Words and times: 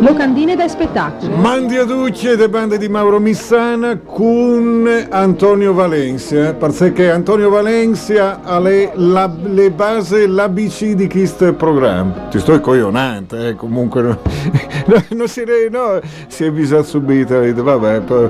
Locandine 0.00 0.54
da 0.54 0.68
spettacolo. 0.68 1.34
Mandi 1.34 1.76
a 1.76 1.84
Ducce 1.84 2.36
de 2.36 2.48
bande 2.48 2.78
di 2.78 2.88
Mauro 2.88 3.18
Missana 3.18 3.98
con 3.98 4.88
Antonio 5.10 5.74
Valencia, 5.74 6.54
perché 6.54 7.10
Antonio 7.10 7.50
Valencia 7.50 8.40
ha 8.44 8.60
le, 8.60 8.92
la, 8.94 9.28
le 9.42 9.70
basi, 9.72 10.28
l'ABC 10.28 10.92
di 10.92 11.08
questo 11.08 11.52
programma. 11.54 12.28
Ti 12.30 12.38
sto 12.38 12.60
coglionante, 12.60 13.48
eh, 13.48 13.54
comunque 13.56 14.02
no, 14.02 14.18
no, 14.86 15.04
non 15.16 15.26
si, 15.26 15.42
no, 15.68 15.98
si 16.28 16.44
è 16.44 16.46
avvisato 16.46 16.84
subito, 16.84 17.40
vabbè, 17.52 18.00
poi, 18.02 18.28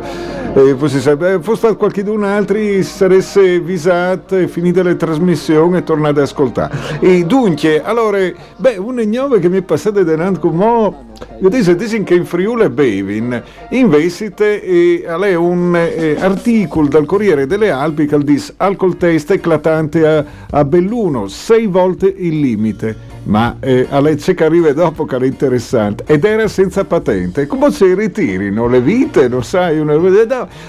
eh, 0.54 0.74
poi 0.74 0.88
si 0.88 1.00
sa, 1.02 1.12
eh, 1.12 1.38
fosse 1.42 1.58
stato 1.58 1.76
qualcuno 1.76 2.24
altri 2.24 2.82
si 2.82 2.96
sarebbe 2.96 3.56
avvisato, 3.56 4.36
e 4.36 4.48
finite 4.48 4.82
le 4.82 4.96
trasmissioni 4.96 5.76
e 5.76 5.84
tornate 5.84 6.20
ad 6.20 6.24
ascoltare. 6.24 6.74
E 7.00 7.24
dunque, 7.26 7.82
allora, 7.82 8.18
beh, 8.56 8.78
un 8.78 9.00
ignove 9.00 9.38
che 9.38 9.50
mi 9.50 9.58
è 9.58 9.62
passato 9.62 10.02
denanti 10.02 10.40
con 10.40 10.54
mo, 10.54 11.07
io 11.40 11.48
dico, 11.48 11.72
dicono 11.72 12.04
che 12.04 12.14
in 12.14 12.24
Friuli 12.24 12.68
Bevin 12.68 13.42
investite 13.70 14.62
e 14.62 15.02
è 15.04 15.34
un 15.34 15.74
eh, 15.76 16.16
articolo 16.18 16.88
dal 16.88 17.06
Corriere 17.06 17.46
delle 17.46 17.70
Alpi 17.70 18.06
che 18.06 18.18
dice 18.18 18.54
alcol 18.56 18.96
test 18.96 19.30
eclatante 19.30 20.06
a, 20.06 20.24
a 20.50 20.64
Belluno, 20.64 21.28
sei 21.28 21.66
volte 21.66 22.12
il 22.16 22.40
limite. 22.40 23.16
Ma 23.28 23.56
eh, 23.60 23.86
a 23.90 24.00
lei 24.00 24.16
c'è 24.16 24.32
che 24.32 24.44
arriva 24.44 24.72
dopo 24.72 25.04
che 25.04 25.16
era 25.16 25.26
interessante 25.26 26.04
ed 26.06 26.24
era 26.24 26.48
senza 26.48 26.84
patente. 26.86 27.46
Come 27.46 27.70
si 27.70 27.92
ritirino 27.92 28.66
le 28.68 28.80
vite, 28.80 29.28
lo 29.28 29.42
sai, 29.42 29.78
una 29.78 29.98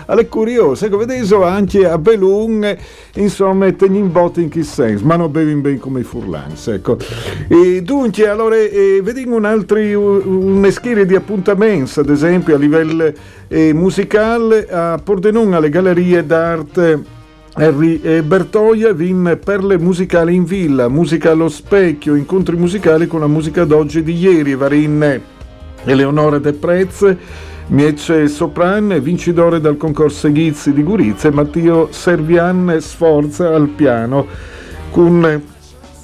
alle 0.08 0.28
curiose, 0.28 0.90
come 0.90 1.06
vedevo 1.06 1.46
anche 1.46 1.88
a 1.88 1.98
Belun, 1.98 2.66
eh, 2.66 2.78
insomma, 3.16 3.72
tegni 3.72 4.00
in 4.00 4.12
botte 4.12 4.42
in 4.42 4.50
che 4.50 4.64
senso, 4.64 5.06
ma 5.06 5.16
non 5.16 5.32
bevi 5.32 5.54
bene 5.56 5.78
come 5.78 6.02
i 6.02 6.04
furlans, 6.04 6.68
ecco. 6.68 6.98
E 7.48 7.82
dunque, 7.82 8.28
allora, 8.28 8.58
eh, 8.58 9.00
vediamo 9.02 9.38
un 9.38 9.46
altro, 9.46 9.78
schiere 10.72 11.06
di 11.06 11.16
appuntamenti, 11.16 12.00
ad 12.00 12.10
esempio 12.10 12.56
a 12.56 12.58
livello 12.58 13.12
eh, 13.48 13.74
musicale, 13.74 14.68
a 14.70 15.00
Pordenone 15.04 15.56
alle 15.56 15.70
gallerie 15.70 16.26
d'arte. 16.26 17.18
Henry 17.56 18.00
e 18.02 18.22
Bertoia 18.22 18.94
vin 18.94 19.38
perle 19.44 19.78
musicali 19.78 20.34
in 20.36 20.46
villa, 20.46 20.88
musica 20.88 21.32
allo 21.32 21.50
specchio, 21.50 22.16
incontri 22.16 22.56
musicali 22.56 23.08
con 23.08 23.20
la 23.20 23.28
musica 23.28 23.66
d'oggi 23.66 23.98
e 24.00 24.04
di 24.04 24.18
ieri, 24.18 24.56
varin 24.56 25.22
Eleonora 25.84 26.38
De 26.38 26.54
Prez, 26.54 27.16
Miece 27.68 28.28
Sopran, 28.28 29.00
vincitore 29.02 29.60
dal 29.60 29.78
concorso 29.78 30.32
Ghizzi 30.32 30.74
di 30.74 30.84
Gurizia, 30.84 31.32
Matteo 31.32 31.90
Servian 31.92 32.78
Sforza 32.80 33.54
al 33.54 33.68
piano, 33.68 34.26
con 34.92 35.42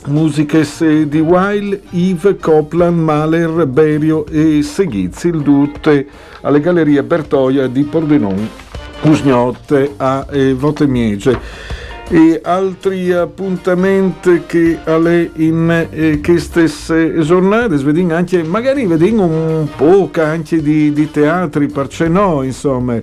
musiche 0.05 0.63
se- 0.63 1.07
di 1.07 1.19
Weil, 1.19 1.81
Yves, 1.91 2.35
Copland, 2.39 2.99
Mahler, 2.99 3.65
Berio 3.65 4.25
e 4.27 4.61
Seghizzi, 4.61 5.27
il 5.27 5.41
tutte 5.43 6.07
alle 6.41 6.59
gallerie 6.59 7.03
Bertoia 7.03 7.67
di 7.67 7.83
Pordenone. 7.83 8.63
Usgnotte 9.01 9.93
a 9.97 10.25
Votemiege 10.53 11.37
e 12.09 12.39
altri 12.43 13.11
appuntamenti 13.11 14.43
che 14.45 14.77
alle 14.83 15.31
in 15.35 15.87
eh, 15.89 16.21
queste 16.21 16.67
giornate 17.21 17.75
vediamo 17.77 18.13
anche 18.13 18.43
magari 18.43 18.85
vediamo 18.85 19.25
un 19.25 19.67
po' 19.75 20.11
anche 20.13 20.61
di, 20.61 20.93
di 20.93 21.09
teatri 21.09 21.67
perché 21.67 22.07
no 22.07 22.43
insomma 22.43 23.01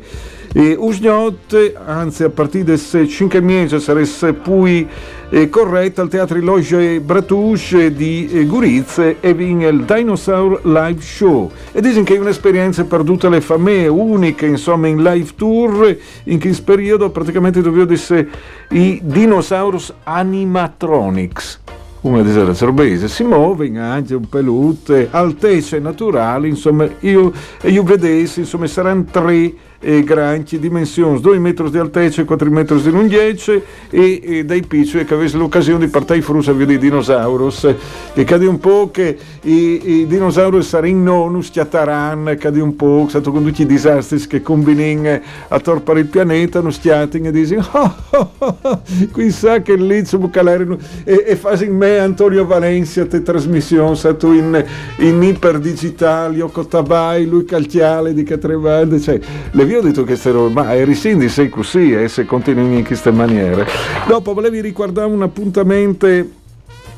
e 0.55 0.77
Usgnotte 0.79 1.75
anzi 1.83 2.25
a 2.25 2.29
partire 2.29 2.77
da 2.77 3.07
5 3.07 3.41
mesi 3.41 3.81
sarebbe 3.81 4.35
poi 4.35 4.87
eh, 5.31 5.49
corretta 5.49 6.03
al 6.03 6.09
Teatro 6.09 6.39
Loge 6.41 7.01
Bratouche 7.01 7.95
di 7.95 8.29
eh, 8.31 8.45
Gurizze 8.45 9.17
e 9.21 9.33
viene 9.33 9.69
il 9.69 9.85
Dinosaur 9.85 10.61
Live 10.65 11.01
Show. 11.01 11.51
E 11.73 11.81
dicono 11.81 12.05
che 12.05 12.17
è 12.17 12.19
un'esperienza 12.19 12.85
per 12.85 13.03
tutte 13.03 13.31
le 13.31 13.41
famiglie 13.41 13.89
unica 13.89 14.45
insomma 14.45 14.89
in 14.89 15.03
live 15.03 15.31
tour 15.37 15.97
in 16.25 16.39
questo 16.39 16.65
periodo 16.65 17.11
praticamente 17.11 17.63
dovevo 17.63 17.87
dire 17.87 18.29
i 18.71 19.01
dinosaurus 19.03 19.95
animatronics. 20.03 21.61
Come 22.03 22.25
dice 22.25 22.43
la 22.43 22.53
sorbese, 22.53 23.07
si 23.07 23.23
muove 23.23 23.71
anche 23.79 24.17
un 24.17 24.29
pelute, 24.29 25.07
altezze 25.13 25.79
naturali, 25.79 26.49
insomma, 26.49 26.85
io, 26.99 27.33
io 27.63 27.85
vedessi, 27.85 28.41
insomma, 28.41 28.67
saranno 28.67 29.05
tre 29.09 29.55
eh, 29.83 30.03
granchi, 30.05 30.59
dimensioni, 30.59 31.21
2 31.21 31.39
metri 31.39 31.71
di 31.71 31.79
altezza 31.79 32.23
e 32.23 32.25
4 32.25 32.51
metri 32.51 32.81
di 32.81 32.91
lunghezza 32.91 33.53
e, 33.53 34.21
e 34.23 34.45
dai 34.45 34.63
piccoli 34.63 35.05
che 35.05 35.15
avessi 35.15 35.37
l'occasione 35.37 35.85
di 35.85 35.91
partire 35.91 36.19
in 36.19 36.23
frusta 36.23 36.53
di 36.53 36.79
dinosaurus, 36.79 37.75
che 38.15 38.25
cade 38.25 38.47
un 38.47 38.59
po' 38.59 38.91
che 38.91 39.17
i, 39.43 40.01
i 40.01 40.07
dinosauri 40.07 40.63
saranno 40.63 41.29
non 41.29 41.43
schiattaranno, 41.43 42.35
cade 42.37 42.61
un 42.61 42.77
po', 42.77 43.07
stato 43.09 43.33
con 43.33 43.45
tutti 43.45 43.63
i 43.63 43.67
disastri 43.67 44.19
che 44.27 44.41
combinano 44.41 45.21
a 45.49 45.61
torpare 45.61 46.01
il 46.01 46.07
pianeta, 46.07 46.61
non 46.61 46.73
schiattano 46.73 47.27
e 47.27 47.31
dicono, 47.33 47.69
oh, 47.73 47.95
oh, 48.11 48.31
oh, 48.39 48.59
oh, 48.63 48.83
qui 49.11 49.31
sa 49.31 49.61
che 49.61 49.77
lì 49.77 50.07
ci 50.07 50.17
bucalare 50.17 50.67
e, 51.05 51.25
e 51.27 51.37
fai 51.37 51.67
in 51.67 51.77
me 51.77 51.99
Antonio 51.99 52.47
Valencia 52.47 53.05
te 53.07 53.23
trasmissione 53.23 53.95
stato 53.97 54.33
in, 54.33 54.65
in 54.99 55.23
iperdigitali 55.23 56.41
o 56.41 56.49
cotabai 56.49 57.27
lui 57.27 57.45
calciale 57.45 58.15
di 58.15 58.23
Catrevande 58.23 59.01
cioè 59.01 59.19
le 59.51 59.65
vi 59.73 59.79
ho 59.79 59.81
detto 59.81 60.05
che 60.05 60.19
ero 60.23 60.51
ma 60.51 60.75
eri 60.75 60.95
Cindy 60.95 61.31
sei 61.31 61.49
così 61.49 61.93
eh, 61.93 62.09
se 62.09 62.27
continui 62.27 62.77
in 62.77 62.85
queste 62.85 63.11
maniere. 63.11 63.67
Dopo 64.07 64.35
volevi 64.35 64.61
ricordare 64.61 65.09
un 65.09 65.23
appuntamento 65.23 66.07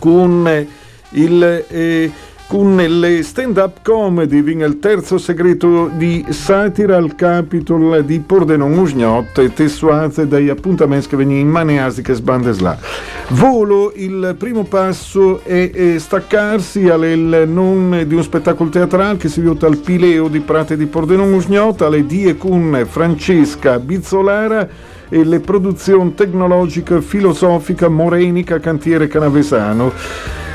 con 0.00 0.66
il 1.10 1.64
eh, 1.68 2.10
con 2.46 2.76
le 2.76 3.22
stand-up 3.22 3.78
comedy 3.82 4.42
viene 4.42 4.64
il 4.64 4.78
terzo 4.78 5.18
segreto 5.18 5.90
di 5.94 6.24
satira 6.28 6.96
al 6.96 7.14
Capitol 7.14 8.04
di 8.04 8.20
Pordenone 8.20 8.76
Usgnotte 8.76 9.52
tessuate 9.52 10.28
dagli 10.28 10.48
appuntamenti 10.48 11.08
che 11.08 11.16
venivano 11.16 11.40
in 11.40 11.48
Maneasi 11.48 12.02
che 12.02 12.14
sbandesla. 12.14 12.78
Volo 13.30 13.92
il 13.96 14.34
primo 14.38 14.64
passo 14.64 15.42
è, 15.42 15.70
è 15.70 15.98
staccarsi 15.98 16.88
al 16.88 17.44
non 17.46 18.04
di 18.06 18.14
un 18.14 18.22
spettacolo 18.22 18.68
teatrale 18.68 19.16
che 19.16 19.28
si 19.28 19.40
vota 19.40 19.66
al 19.66 19.78
Pileo 19.78 20.28
di 20.28 20.40
Prate 20.40 20.76
di 20.76 20.86
Pordenone 20.86 21.34
Usgnotte 21.36 21.84
alle 21.84 22.06
die 22.06 22.36
con 22.36 22.86
Francesca 22.88 23.78
Bizzolara 23.78 24.68
e 25.08 25.24
le 25.24 25.40
produzioni 25.40 26.14
tecnologiche 26.14 27.00
filosofica 27.00 27.88
morenica 27.88 28.58
cantiere 28.60 29.06
canavesano 29.06 29.92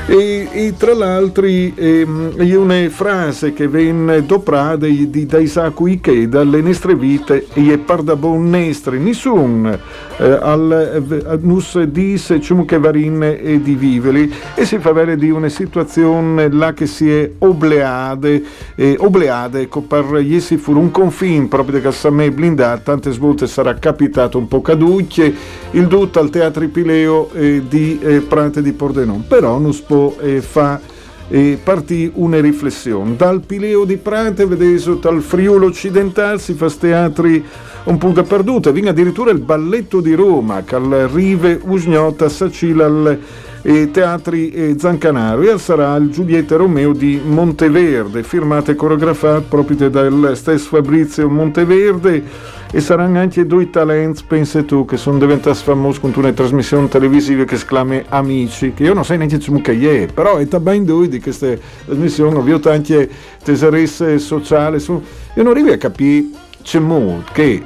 e, 0.06 0.48
e 0.50 0.74
tra 0.76 0.94
l'altro 0.94 1.46
ehm, 1.46 2.34
una 2.38 2.88
frase 2.88 3.52
che 3.52 3.68
venne 3.68 4.24
doprata 4.24 4.86
di, 4.86 5.26
da 5.26 5.38
Isacco 5.38 5.86
Ikeda 5.86 6.40
alle 6.40 6.60
nostre 6.60 6.94
vite 6.94 7.46
e 7.52 7.78
pardabon 7.78 8.48
nestre 8.48 8.98
nessun 8.98 9.78
eh, 10.16 10.38
al 10.40 11.38
nus 11.42 11.80
disse 11.82 12.40
cium 12.40 12.64
che 12.64 12.78
varin 12.78 13.22
e 13.22 13.60
di 13.62 13.74
viveri 13.74 14.32
e 14.54 14.64
si 14.64 14.78
fa 14.78 14.90
avere 14.90 15.16
di 15.16 15.30
una 15.30 15.48
situazione 15.48 16.50
là 16.50 16.72
che 16.72 16.86
si 16.86 17.10
è 17.10 17.30
obleade 17.38 18.42
eh, 18.74 18.96
obleade 18.98 19.60
ecco 19.60 19.82
per 19.82 20.04
gli 20.16 20.40
fu 20.40 20.76
un 20.76 20.90
confine 20.90 21.46
proprio 21.46 21.80
da 21.80 21.88
Cassamè 21.88 22.30
blindato 22.30 22.82
tante 22.84 23.10
volte 23.10 23.46
sarà 23.46 23.74
capitato 23.74 24.38
un 24.38 24.48
po' 24.48 24.62
caducce 24.62 25.34
il 25.72 25.86
tutto 25.86 26.18
al 26.18 26.30
teatro 26.30 26.68
Pileo 26.68 27.30
eh, 27.32 27.62
di 27.68 27.98
eh, 28.00 28.20
Prate 28.20 28.62
di 28.62 28.72
Pordenone. 28.72 29.24
Però 29.26 29.58
non 29.58 29.72
può 29.90 30.14
eh, 30.20 30.40
fa 30.40 30.80
e 31.28 31.58
partì 31.60 32.10
una 32.14 32.40
riflessione. 32.40 33.16
Dal 33.16 33.40
Pileo 33.40 33.84
di 33.84 33.96
Prate, 33.96 34.46
vedete, 34.46 35.00
dal 35.00 35.20
Friuli 35.20 35.66
occidentale 35.66 36.38
si 36.38 36.54
fa 36.54 36.70
teatri 36.70 37.44
un 37.84 37.98
po' 37.98 38.10
dappertutto. 38.10 38.70
Viene 38.70 38.90
addirittura 38.90 39.32
il 39.32 39.40
balletto 39.40 40.00
di 40.00 40.14
Roma, 40.14 40.62
che 40.62 40.76
al 40.76 41.08
Rive 41.12 41.60
Usgnota 41.64 42.28
Sacila 42.28 42.84
al 42.84 43.18
e 43.62 43.90
Teatri 43.90 44.76
Zancanaro. 44.78 45.42
E 45.42 45.58
sarà 45.58 45.94
il 45.96 46.10
Giulietta 46.10 46.56
Romeo 46.56 46.92
di 46.92 47.20
Monteverde, 47.22 48.22
firmata 48.22 48.72
e 48.72 48.74
coreografata 48.74 49.40
proprio 49.40 49.88
dal 49.88 50.32
stesso 50.34 50.68
Fabrizio 50.68 51.28
Monteverde. 51.28 52.58
E 52.72 52.80
saranno 52.80 53.18
anche 53.18 53.46
due 53.46 53.68
talenti, 53.68 54.22
pensi 54.26 54.64
tu, 54.64 54.84
che 54.84 54.96
sono 54.96 55.18
diventati 55.18 55.60
famosi 55.60 55.98
con 55.98 56.12
una 56.14 56.32
trasmissione 56.32 56.86
televisiva 56.86 57.42
che 57.42 57.56
si 57.56 57.66
chiama 57.66 58.00
Amici, 58.08 58.72
che 58.74 58.84
io 58.84 58.94
non 58.94 59.04
so 59.04 59.16
neanche 59.16 59.40
come 59.44 59.60
è, 59.60 60.06
però 60.06 60.36
è 60.36 60.46
ben 60.46 60.84
due 60.84 61.08
di 61.08 61.20
queste 61.20 61.60
trasmissioni, 61.84 62.40
visto 62.42 62.70
anche 62.70 63.10
teseresse 63.42 64.20
sociali, 64.20 64.80
io 64.86 65.02
non 65.34 65.48
arrivo 65.48 65.72
a 65.72 65.76
capire 65.78 66.26
c'è 66.62 66.78
molto 66.78 67.32
che 67.32 67.62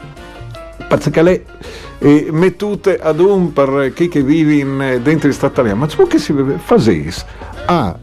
perché 0.89 1.45
e 1.99 2.29
mettute 2.31 2.99
ad 2.99 3.21
un 3.21 3.53
per 3.53 3.93
chi 3.95 4.09
che 4.09 4.23
vive 4.23 4.55
in, 4.55 5.01
dentro 5.03 5.29
italiano, 5.29 5.81
ma 5.81 5.87
c'è 5.87 6.07
che 6.07 6.19
si 6.19 6.35
fa 6.59 6.77
a 7.67 7.99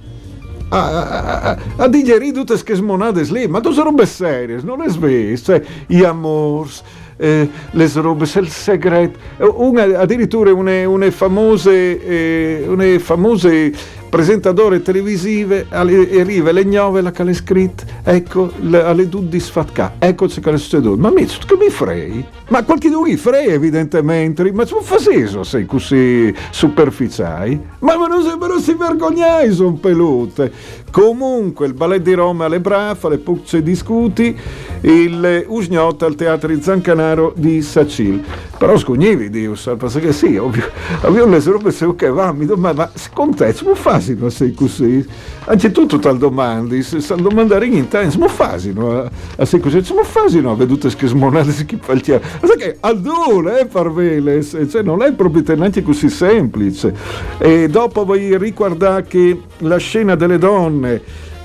a, 0.74 1.42
a, 1.42 1.58
a 1.76 1.88
digerire 1.88 2.32
tutte 2.32 2.54
queste 2.54 2.76
smonate 2.76 3.24
lì, 3.24 3.48
ma 3.48 3.62
sono 3.62 3.84
robe 3.84 4.06
serie, 4.06 4.60
non 4.64 4.82
è 4.82 4.90
sveglia, 4.90 5.36
cioè, 5.38 5.62
gli 5.86 6.04
amors, 6.04 6.82
eh, 7.18 7.50
le 7.72 7.90
robe, 7.96 8.24
il 8.24 8.50
segreto, 8.50 9.20
una, 9.58 9.84
addirittura 10.00 10.54
una, 10.54 10.88
una 10.88 11.12
famose, 11.12 12.02
eh, 12.06 13.00
famose 13.00 13.74
presentatore 14.12 14.82
televisive 14.82 15.68
arriva 15.70 16.52
le 16.52 16.66
gnove 16.66 17.02
che 17.14 17.24
le 17.24 17.34
scritte 17.34 17.86
ecco 18.04 18.52
le, 18.60 18.84
alle 18.84 19.08
due 19.08 19.30
disfattà 19.30 19.94
ecco 20.00 20.28
ciò 20.28 20.42
che 20.42 20.52
è 20.52 20.58
succeduto 20.58 20.98
ma 20.98 21.10
mi, 21.10 21.26
che 21.26 21.56
mi 21.58 21.70
frei? 21.70 22.24
Ma 22.50 22.66
qualche 22.66 22.90
mi 22.90 23.16
frei 23.16 23.48
evidentemente. 23.48 24.52
Ma 24.52 24.66
non 24.70 24.84
fa 24.84 25.00
senso 25.00 25.44
sei 25.44 25.66
così 25.66 26.34
superficiali 26.50 27.60
ma, 27.80 27.96
ma, 27.96 28.08
non, 28.08 28.22
ma 28.38 28.48
non 28.48 28.60
si 28.60 28.74
vergognai 28.74 29.54
sono 29.54 29.74
pelute 29.76 30.52
comunque 30.92 31.68
il 31.68 31.74
ballet 31.74 32.02
di 32.02 32.14
Roma 32.14 32.46
alle 32.46 32.60
Brafa 32.60 33.08
le 33.08 33.18
Pucce 33.18 33.64
discuti 33.64 34.38
il 34.82 35.46
Usgnotta 35.48 36.06
al 36.06 36.16
teatro 36.16 36.50
di 36.54 36.62
Zancanaro 36.62 37.34
di 37.36 37.62
Sacil 37.62 38.22
però 38.58 38.78
scognivi 38.78 39.30
Dios 39.30 39.74
perché 39.78 40.12
sì 40.12 40.36
ovvio, 40.36 40.70
ovvio 41.04 41.26
le 41.26 41.40
robe 41.40 41.72
se 41.72 41.86
ok 41.86 42.10
va 42.10 42.32
mi 42.32 42.46
domanda 42.46 42.82
ma 42.82 42.92
secondo 42.94 43.38
te 43.38 43.54
come 43.64 43.76
fa 43.76 43.92
fasino 43.92 44.30
sei 44.30 44.54
così. 44.54 45.06
Anzitutto 45.46 46.00
tal 46.00 46.18
domandi, 46.18 46.82
se 46.82 47.00
domandare 47.16 47.66
in 47.66 47.74
intenso, 47.74 48.18
ma 48.20 48.28
fasino 48.28 49.10
a 49.36 49.46
sei 49.46 49.60
così, 49.60 49.84
ma 49.94 50.04
fasino 50.04 50.52
a 50.52 50.56
vedute 50.56 50.94
che 50.96 51.08
smonate 51.08 51.52
si 51.52 51.66
chi 51.66 51.78
fa 51.80 51.94
il 51.94 52.02
chiaro. 52.02 52.24
Ma 52.42 52.48
sai 52.48 52.58
che 52.58 52.78
al 52.80 53.00
duro, 53.00 53.58
eh, 53.58 53.66
parveles, 53.66 54.58
cioè 54.70 54.82
non 54.82 55.02
è 55.02 55.12
proprio 55.14 55.44
neanche 55.56 55.84
così 55.84 56.10
semplice. 56.10 56.94
E 57.38 57.68
dopo 57.68 58.06
voi 58.06 58.38
ricordare 58.38 59.04
che 59.04 59.42
la 59.60 59.78
scena 59.78 60.16
delle 60.16 60.38
donne 60.38 60.81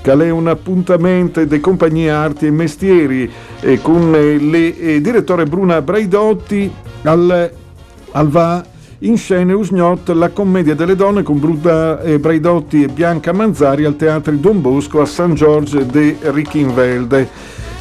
che 0.01 0.11
è 0.11 0.29
un 0.29 0.47
appuntamento 0.47 1.43
dei 1.43 1.59
compagnie 1.59 2.09
arti 2.09 2.45
e 2.47 2.51
mestieri 2.51 3.29
eh, 3.59 3.81
con 3.81 4.13
eh, 4.15 5.01
direttore 5.01 5.45
Bruna 5.45 5.81
Braidotti 5.81 6.71
al, 7.03 7.51
al 8.11 8.27
va 8.29 8.63
in 8.99 9.17
scena 9.17 9.55
Usgnot 9.55 10.09
la 10.09 10.29
commedia 10.29 10.73
delle 10.73 10.95
donne 10.95 11.21
con 11.21 11.39
Bruda 11.39 12.01
eh, 12.01 12.17
Braidotti 12.17 12.83
e 12.83 12.87
Bianca 12.87 13.31
Manzari 13.31 13.85
al 13.85 13.95
Teatro 13.95 14.33
Don 14.33 14.59
Bosco 14.59 15.01
a 15.01 15.05
San 15.05 15.35
Giorgio 15.35 15.81
de 15.81 16.17
Richinvelde. 16.21 17.29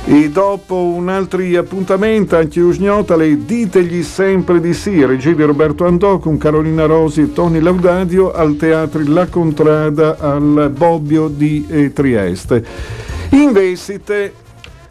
E 0.08 0.30
dopo 0.30 0.76
un 0.76 1.08
altro 1.08 1.42
appuntamento, 1.58 2.36
anche 2.36 2.60
Usgnota, 2.60 3.16
le 3.16 3.44
ditegli 3.44 4.04
sempre 4.04 4.60
di 4.60 4.72
sì, 4.72 5.04
regia 5.04 5.44
Roberto 5.44 5.84
Andò 5.84 6.18
con 6.18 6.38
Carolina 6.38 6.86
Rosi 6.86 7.22
e 7.22 7.32
Toni 7.32 7.60
Laudadio 7.60 8.30
al 8.30 8.56
Teatro 8.56 9.02
La 9.04 9.26
Contrada 9.26 10.16
al 10.18 10.72
Bobbio 10.72 11.26
di 11.26 11.66
eh, 11.68 11.92
Trieste. 11.92 12.64
Investite 13.30 14.32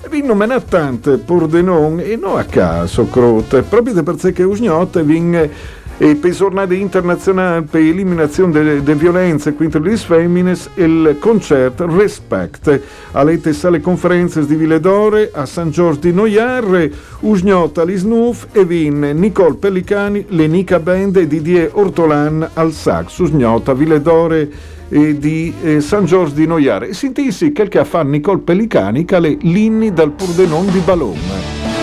vi 0.09 0.21
nominate 0.21 0.65
tante 0.67 1.17
pur 1.17 1.47
de 1.47 1.61
non 1.61 2.01
e 2.01 2.17
non 2.17 2.37
a 2.37 2.43
caso 2.43 3.07
crote, 3.07 3.61
proprio 3.61 4.03
perché 4.03 4.43
Usgnota 4.43 5.01
vinge 5.01 5.49
e 5.97 6.15
per 6.15 6.31
giornata 6.31 6.73
internazionale 6.73 7.61
per 7.61 7.81
l'eliminazione 7.81 8.51
delle, 8.51 8.83
delle 8.83 8.99
violenze 8.99 9.55
contro 9.55 9.79
le 9.79 9.95
femmine 9.95 10.55
il 10.75 11.15
concerto 11.19 11.85
Respect. 11.87 12.81
Alle 13.11 13.41
sale 13.53 13.79
conferenze 13.79 14.45
di 14.45 14.55
Villedore 14.55 15.31
a 15.33 15.45
San 15.45 15.71
Giorgio 15.71 16.01
di 16.01 16.13
Noiarre 16.13 16.91
Usgnota 17.21 17.83
Lisnuf 17.83 18.47
e 18.51 18.65
Vin 18.65 18.99
Nicole 19.15 19.55
Pellicani 19.55 20.25
l'Enica 20.29 20.79
Band 20.79 21.15
e 21.17 21.27
Didier 21.27 21.69
Ortolan 21.73 22.49
al 22.53 22.73
sax. 22.73 23.19
Usgnota 23.19 23.73
Villedore 23.73 24.73
e 24.89 25.17
di 25.17 25.53
eh, 25.63 25.81
San 25.81 26.05
Giorgio 26.05 26.35
di 26.35 26.45
Noiare 26.45 26.93
sentissi 26.93 27.51
quel 27.51 27.69
che 27.69 27.83
fatto 27.85 28.07
Nicole 28.07 28.39
Pellicani 28.39 29.05
che 29.05 29.17
è 29.17 29.37
l'inni 29.41 29.93
dal 29.93 30.11
Purdenon 30.11 30.71
di 30.71 30.79
Balone 30.79 31.74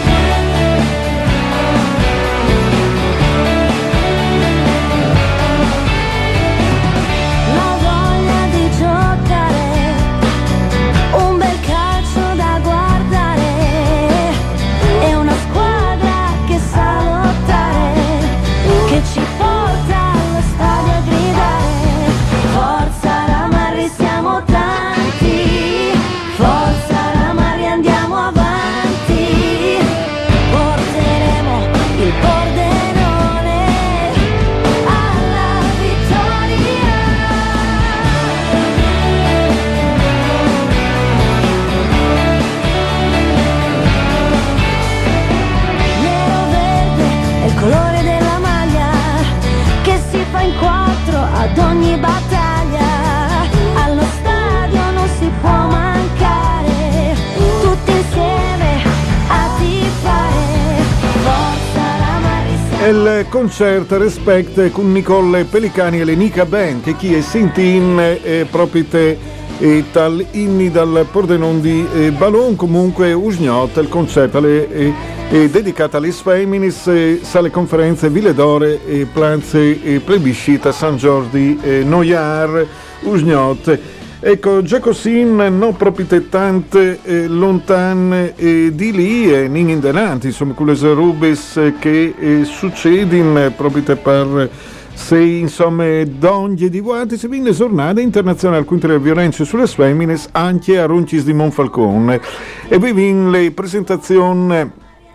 il 63.43 63.49
concerto 63.49 63.99
Respect 63.99 64.70
con 64.70 64.93
Nicole 64.93 65.44
Pelicani 65.44 65.99
e 65.99 66.05
l'Enica 66.05 66.44
Band 66.44 66.84
che 66.84 66.94
chi 66.94 67.13
è 67.13 67.20
Sintin 67.20 67.99
eh, 67.99 68.46
proprio 68.49 68.84
te 68.84 69.19
e 69.58 69.84
tal 69.91 70.25
inni 70.31 70.70
dal 70.70 71.05
Pordenon 71.11 71.61
di 71.61 71.84
eh, 71.93 72.13
Ballon 72.13 72.55
comunque 72.55 73.13
Usgnot 73.13 73.79
il 73.79 73.89
concerto 73.89 74.39
le, 74.39 74.94
eh, 75.29 75.51
dedicato 75.51 75.96
alle 75.96 76.13
feminis 76.13 76.87
eh, 76.87 77.19
sale 77.22 77.51
conferenze 77.51 78.11
Ville 78.11 78.32
d'Ore 78.32 78.87
e 78.87 79.06
Planze 79.13 79.82
e 79.82 79.99
Plebiscita 79.99 80.70
San 80.70 80.96
Giordi 80.96 81.58
eh, 81.61 81.82
Noiar 81.82 82.65
Usgnot 83.01 83.79
Ecco, 84.24 84.62
già 84.62 84.79
così 84.79 85.24
non 85.24 85.74
proprio 85.76 86.06
tante 86.29 87.00
eh, 87.02 87.26
lontane 87.26 88.34
eh, 88.36 88.70
di 88.72 88.93
lì 88.93 89.34
e 89.34 89.48
non 89.48 89.69
indenanti, 89.69 90.29
insomma, 90.29 90.52
quelle 90.52 90.76
rubes 90.94 91.58
che 91.81 92.14
eh, 92.17 92.44
succedono 92.44 93.50
proprio 93.56 93.82
per 93.96 94.48
se 94.94 95.19
insomma 95.19 96.05
donne 96.05 96.69
di 96.69 96.79
guanti 96.79 97.17
si 97.17 97.26
viene 97.26 97.50
giornata 97.50 98.00
internazionale 98.00 98.64
contro 98.64 98.93
le 98.93 99.00
violenze 99.00 99.44
sulle 99.44 99.67
femmine 99.67 100.17
anche 100.32 100.79
a 100.79 100.86
Roncis 100.86 101.24
di 101.24 101.32
Monfalcone. 101.32 102.20
E 102.69 102.79
vi 102.79 102.93
le 103.29 103.50
presentazioni 103.50 104.70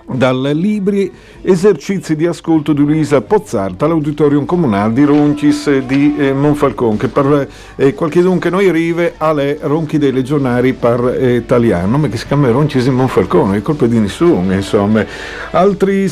dal 0.10 0.52
Libri 0.54 1.12
esercizi 1.42 2.16
di 2.16 2.26
ascolto 2.26 2.72
di 2.72 2.82
Luisa 2.82 3.22
Pozzarta 3.22 3.86
all'Auditorium 3.86 4.46
Comunale 4.46 4.94
di 4.94 5.04
Ronchis 5.04 5.80
di 5.80 6.16
eh, 6.18 6.34
Monfalcone 6.34 6.98
che 6.98 7.10
per 7.10 7.48
eh, 7.76 7.94
qualche 7.94 8.22
dunque 8.22 8.50
noi 8.50 8.72
rive 8.72 9.16
alle 9.18 9.58
Ronchi 9.62 9.98
dei 9.98 10.14
Legionari 10.14 10.74
per 10.74 11.18
eh, 11.20 11.36
italiano 11.36 11.98
ma 11.98 12.08
che 12.08 12.16
si 12.16 12.26
chiama 12.26 12.50
Ronchis 12.50 12.86
di 12.86 12.90
Monfalcone 12.90 13.58
è 13.58 13.62
colpa 13.62 13.86
di 13.86 14.00
nessuno 14.00 14.54
insomma. 14.54 15.06
Altri 15.52 16.10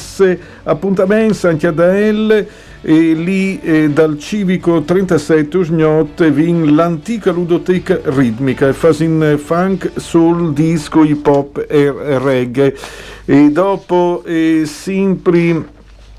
appuntamenti 0.64 1.48
anche 1.48 1.68
ad 1.68 1.80
elle 1.80 2.48
e 2.88 3.14
lì 3.16 3.60
eh, 3.62 3.90
dal 3.90 4.20
civico 4.20 4.84
37 4.84 5.58
Usgnot 5.58 6.30
vin 6.30 6.76
l'antica 6.76 7.32
ludoteca 7.32 8.00
ritmica, 8.04 8.72
fa 8.74 8.94
in 9.00 9.40
funk, 9.44 9.94
soul, 9.96 10.54
disco, 10.54 11.04
hip 11.04 11.26
hop 11.26 11.66
e 11.68 11.92
reggae. 12.20 12.78
E 13.26 13.50
dopo 13.50 14.22
eh, 14.24 14.66
sempre 14.68 15.68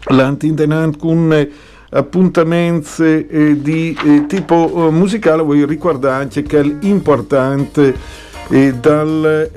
l'antintenant 0.08 0.96
con 0.98 1.48
appuntamenti 1.88 3.28
eh, 3.28 3.60
di 3.60 3.96
eh, 4.04 4.26
tipo 4.26 4.88
eh, 4.88 4.90
musicale, 4.90 5.44
vuoi 5.44 5.64
ricordare 5.64 6.24
anche 6.24 6.42
che 6.42 6.58
è 6.58 6.76
importante 6.80 7.94
eh, 8.48 8.74
dal 8.74 9.48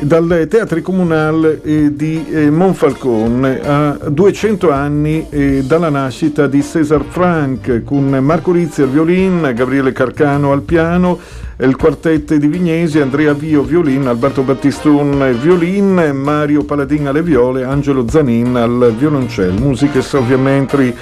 dal 0.00 0.46
Teatro 0.48 0.80
Comunale 0.80 1.60
eh, 1.62 1.94
di 1.94 2.26
eh, 2.28 2.50
Monfalcone 2.50 3.60
a 3.60 3.98
200 4.08 4.70
anni 4.70 5.26
eh, 5.30 5.62
dalla 5.64 5.90
nascita 5.90 6.46
di 6.46 6.62
Cesar 6.62 7.04
Frank 7.08 7.84
con 7.84 8.08
Marco 8.08 8.52
Rizzi 8.52 8.82
al 8.82 8.88
violin, 8.88 9.52
Gabriele 9.54 9.92
Carcano 9.92 10.52
al 10.52 10.62
piano, 10.62 11.18
il 11.58 11.76
quartetto 11.76 12.36
di 12.36 12.46
Vignesi, 12.46 12.98
Andrea 13.00 13.32
Vio 13.34 13.62
violin, 13.62 14.06
Alberto 14.06 14.42
Battistun 14.42 15.36
violin, 15.40 16.10
Mario 16.14 16.64
Paladin 16.64 17.08
alle 17.08 17.22
viole, 17.22 17.62
Angelo 17.62 18.08
Zanin 18.08 18.56
al 18.56 18.94
violoncello. 18.96 19.60
Musiche 19.60 20.00
ovviamente 20.16 20.94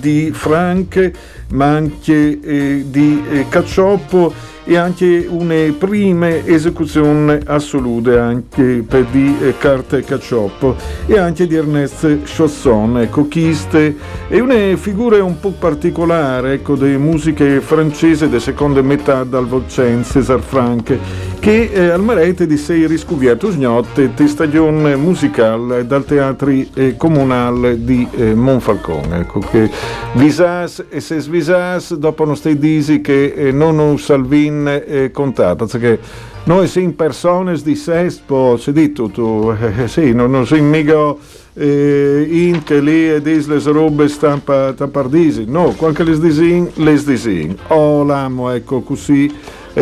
di 0.00 0.30
Frank 0.32 1.10
ma 1.50 1.66
anche 1.66 2.82
di 2.88 3.22
Caccioppo 3.48 4.32
e 4.68 4.76
anche 4.76 5.26
una 5.28 5.72
prima 5.78 6.28
esecuzione 6.44 7.40
assolute 7.46 8.18
anche 8.18 8.84
per 8.86 9.04
di 9.04 9.36
eh, 9.40 9.54
Carte 9.56 10.02
Caccioppo 10.02 10.74
e 11.06 11.16
anche 11.16 11.46
di 11.46 11.54
Ernest 11.54 12.22
Chausson, 12.24 12.98
ecco, 12.98 13.28
chiste 13.28 13.96
è 14.26 14.40
una 14.40 14.76
figura 14.76 15.22
un 15.22 15.38
po' 15.38 15.52
particolare 15.52 16.54
ecco, 16.54 16.74
delle 16.74 16.98
musiche 16.98 17.60
francesi 17.60 18.26
della 18.26 18.40
seconda 18.40 18.82
metà 18.82 19.22
dal 19.22 19.46
Volcen, 19.46 20.02
César 20.02 20.40
Franck, 20.40 20.98
che 21.38 21.70
eh, 21.72 21.88
al 21.88 22.02
marete 22.02 22.46
di 22.46 22.56
sei 22.56 22.86
riscuvierto 22.86 23.50
sgnotte 23.50 24.12
di 24.14 24.28
stagione 24.28 24.96
musicale 24.96 25.86
dal 25.86 26.04
teatro 26.04 26.50
eh, 26.50 26.96
comunale 26.96 27.84
di 27.84 28.06
eh, 28.16 28.34
Monfalcone, 28.34 29.20
ecco, 29.20 29.40
che 29.40 29.70
visas 30.14 30.84
e 30.88 31.00
se 31.00 31.20
svisas 31.20 31.94
dopo 31.94 32.24
non 32.24 32.36
stai 32.36 32.58
disi 32.58 33.00
che 33.00 33.32
eh, 33.36 33.52
non 33.52 33.78
un 33.78 33.98
Salvini 33.98 34.44
in 34.46 34.82
eh, 34.86 35.10
contatto, 35.10 35.66
perché 35.66 35.98
noi 36.44 36.68
siamo 36.68 36.92
persone 36.92 37.56
di 37.62 37.74
sesto, 37.74 38.56
si 38.56 38.72
detto 38.72 39.08
tu, 39.08 39.52
eh, 39.78 39.88
sì, 39.88 40.12
non, 40.12 40.30
non 40.30 40.46
siamo 40.46 40.68
mica 40.68 41.14
eh, 41.54 42.26
in 42.28 42.62
che 42.62 42.80
lì 42.80 43.10
e 43.10 43.20
dis 43.20 43.46
le 43.46 43.60
robe 43.72 44.08
stampa 44.08 44.72
tampardisi, 44.72 45.44
no, 45.46 45.74
qualche 45.76 46.04
les 46.04 46.20
disin, 46.20 46.70
les 46.74 47.04
disin, 47.04 47.56
oh 47.68 48.04
l'amo, 48.04 48.50
ecco, 48.50 48.80
così 48.80 49.32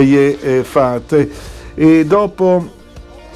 eh, 0.01 0.65
fate. 0.65 1.31
E 1.75 2.05
dopo 2.05 2.83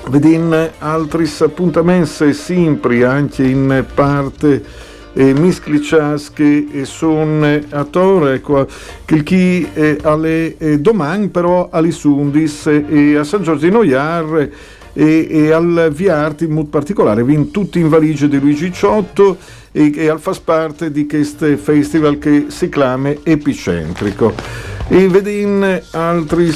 vediamo 0.09 0.69
altri 0.79 1.31
appuntamenti 1.41 2.33
sempre 2.33 3.05
anche 3.05 3.45
in 3.45 3.85
parte 3.95 4.87
e 5.13 5.33
miskličarski 5.35 6.71
e 6.71 6.85
sono 6.85 7.59
attore 7.71 8.35
ecco, 8.35 8.67
che 9.05 9.23
chi 9.25 9.69
eh, 9.75 9.99
alle 10.03 10.57
eh, 10.59 10.79
domani 10.79 11.29
però 11.29 11.69
alle 11.73 11.91
Sundis 11.91 12.67
e 12.67 13.17
a 13.17 13.25
San 13.25 13.43
Giorgio 13.43 13.69
Noiar 13.69 14.49
e, 14.99 15.29
e 15.31 15.53
al 15.53 15.93
Viarti 15.93 16.45
in 16.45 16.51
modo 16.51 16.71
particolare 16.71 17.23
vin 17.23 17.53
tutti 17.53 17.79
in 17.79 17.89
valigia 17.89 18.27
di 18.27 18.41
Luigi 18.41 18.73
Ciotto 18.73 19.37
e, 19.71 19.93
e 19.95 20.09
al 20.09 20.19
fas 20.19 20.41
parte 20.41 20.91
di 20.91 21.07
questo 21.07 21.57
festival 21.57 22.19
che 22.19 22.47
si 22.49 22.69
chiama 22.69 23.15
Epicentrico 23.23 24.35
e 24.89 25.07
vediamo 25.07 25.79
altri 25.93 26.53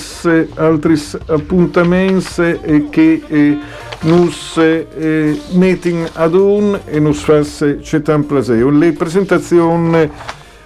appuntamenti 1.27 2.89
che 2.91 3.23
eh, 3.29 3.59
nus 4.01 4.57
eh, 4.57 5.41
meeting 5.53 6.11
ad 6.15 6.35
un 6.35 6.81
e 6.85 6.99
nus 6.99 7.23
fasse 7.23 7.81
cetan 7.81 8.27
plaseo. 8.27 8.71
Le 8.71 8.93
presentazioni 8.93 10.11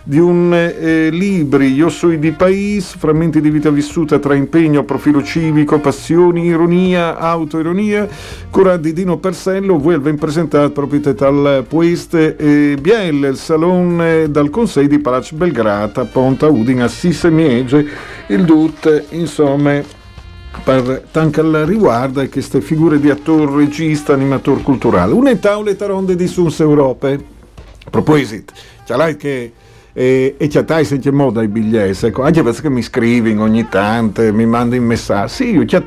di 0.09 0.21
un 0.21 0.55
eh, 0.55 1.09
libri 1.11 1.73
Io 1.73 1.89
sui 1.89 2.21
di 2.21 2.31
Pais, 2.31 2.95
frammenti 2.97 3.41
di 3.41 3.51
vita 3.51 3.71
vissuta 3.71 4.21
tra 4.21 4.35
impegno, 4.35 4.85
profilo 4.85 5.21
civico, 5.21 5.81
passioni, 5.81 6.45
ironia, 6.45 7.19
autoironia, 7.19 8.09
cura 8.49 8.77
di 8.77 8.93
Dino 8.93 9.19
Persello, 9.19 9.81
voi 9.81 9.99
ben 9.99 10.17
presentato 10.17 10.71
proprio 10.71 11.01
dal 11.13 11.65
Pueste 11.69 12.37
e 12.37 12.77
Biel, 12.81 13.25
il 13.31 13.37
salone 13.37 14.23
eh, 14.23 14.31
dal 14.31 14.49
Consiglio 14.49 14.87
di 14.87 15.01
Palazzo 15.01 15.35
Belgrata, 15.35 16.05
Ponta 16.05 16.47
Udin, 16.47 16.83
Assise 16.83 17.29
Miege, 17.29 17.85
il 18.29 18.45
DUT, 18.45 19.07
insomma, 19.11 19.83
per 20.63 21.09
tanto 21.11 21.41
al 21.41 21.65
riguardo 21.67 22.21
è 22.21 22.29
queste 22.29 22.61
figure 22.61 23.01
di 23.01 23.11
attore, 23.11 23.57
regista, 23.57 24.13
animatore 24.13 24.63
culturale. 24.63 25.13
Una 25.15 25.35
tavola 25.35 25.75
taronde 25.75 26.15
di 26.15 26.29
Suns 26.29 26.61
Europe. 26.61 27.35
A 27.87 27.91
proposito, 27.91 28.53
c'è 28.85 29.17
che 29.17 29.53
e, 29.99 30.35
e 30.37 30.49
c'è 30.49 30.63
in 30.93 31.01
che 31.01 31.11
modo 31.11 31.41
i 31.41 31.49
biglietti, 31.49 32.05
ecco, 32.05 32.23
anche 32.23 32.43
perché 32.43 32.69
mi 32.69 32.83
scrivi 32.83 33.31
ogni 33.39 33.67
tanto, 33.71 34.21
mi 34.31 34.45
mandi 34.45 34.77
un 34.77 34.85
messaggio, 34.85 35.29
sì, 35.29 35.63
c'è 35.65 35.83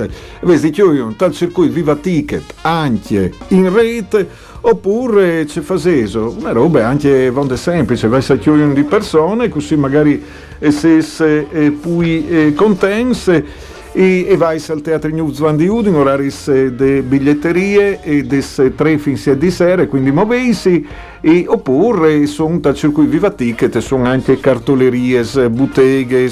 e 0.00 0.10
vedi 0.40 0.72
io 0.74 1.06
un 1.06 1.14
tal 1.14 1.30
circuito 1.30 1.72
viva 1.72 1.94
ticket 1.94 2.42
anche 2.62 3.32
in 3.48 3.72
rete, 3.72 4.28
oppure 4.62 5.44
c'è 5.44 5.60
faseso, 5.60 6.34
una 6.40 6.50
roba 6.50 6.88
anche 6.88 7.30
vonde 7.30 7.56
semplice, 7.56 8.08
vai 8.08 8.24
a 8.26 8.36
chiudere 8.36 8.72
di 8.72 8.82
persone, 8.82 9.48
così 9.48 9.76
magari 9.76 10.20
se, 10.58 11.00
se 11.00 11.46
eh, 11.48 11.70
poi 11.70 12.28
eh, 12.28 12.54
contense 12.54 13.70
e, 13.92 14.26
e 14.26 14.36
vai 14.36 14.62
al 14.68 14.80
Teatro 14.80 15.10
News 15.10 15.38
Van 15.38 15.56
di 15.56 15.68
Udin, 15.68 15.94
oraris 15.94 16.50
de 16.50 17.02
biglietterie 17.02 18.00
e 18.02 18.24
des 18.24 18.72
tre 18.74 18.98
finsi 18.98 19.36
di 19.36 19.50
sera, 19.50 19.86
quindi 19.86 20.10
muoveisi, 20.10 20.86
e, 21.20 21.44
oppure 21.46 22.26
sono 22.26 22.58
da 22.58 22.72
circuito 22.72 23.10
Viva 23.10 23.30
Ticket, 23.30 23.78
sono 23.78 24.04
anche 24.04 24.40
cartolerie, 24.40 25.22
botteghe 25.50 26.30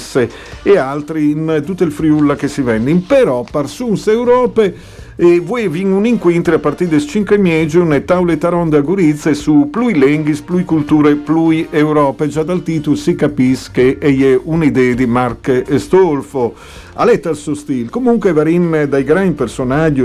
e 0.63 0.77
altri 0.77 1.31
in 1.31 1.61
tutto 1.65 1.83
il 1.83 1.91
Friulla 1.91 2.35
che 2.35 2.47
si 2.47 2.61
vende. 2.61 2.93
Però, 3.07 3.45
par 3.49 3.69
Suns 3.69 4.07
Europe, 4.07 4.75
e 5.15 5.39
voi 5.39 5.67
vi 5.67 5.83
un 5.83 6.05
incontro 6.05 6.55
a 6.55 6.59
partire 6.59 6.89
del 6.89 7.05
5 7.05 7.37
maggio 7.37 7.81
una 7.81 7.99
tavola 7.99 8.35
taronda 8.37 8.77
a 8.77 8.81
Gurizia 8.81 9.33
su 9.35 9.67
Plui 9.69 9.95
Lenghis, 9.95 10.41
Plui 10.41 10.63
Culture, 10.63 11.13
Plui 11.15 11.67
Europa. 11.69 12.25
Già 12.27 12.41
dal 12.41 12.63
titolo 12.63 12.95
si 12.95 13.13
capisce 13.13 13.69
che 13.71 13.97
è 13.99 14.39
un'idea 14.41 14.95
di 14.95 15.05
Mark 15.05 15.63
Stolfo 15.75 16.55
a 16.93 17.33
suo 17.33 17.55
stile. 17.55 17.89
Comunque 17.89 18.33
varin 18.33 18.85
dai 18.87 19.03
grandi 19.03 19.33
personaggi 19.33 20.03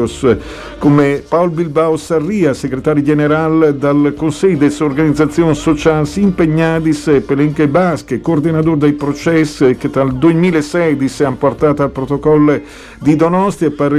come 0.78 1.22
Paul 1.26 1.50
Bilbao 1.50 1.96
Sarria, 1.96 2.54
segretario 2.54 3.02
generale 3.02 3.76
dal 3.76 4.14
Consiglio 4.16 4.58
dell'Organizzazione 4.58 5.54
Sociale 5.54 6.08
Impegnadis 6.16 7.22
Pelenche 7.26 7.68
Basche, 7.68 8.20
coordinatore 8.20 8.78
dei 8.78 8.92
processi 8.92 9.76
che 9.78 9.90
dal 9.90 10.16
2016 10.16 11.24
hanno 11.24 11.36
portato 11.36 11.82
al 11.82 11.90
protocollo 11.90 12.60
di 12.98 13.16
Donostia 13.16 13.70
per 13.70 13.92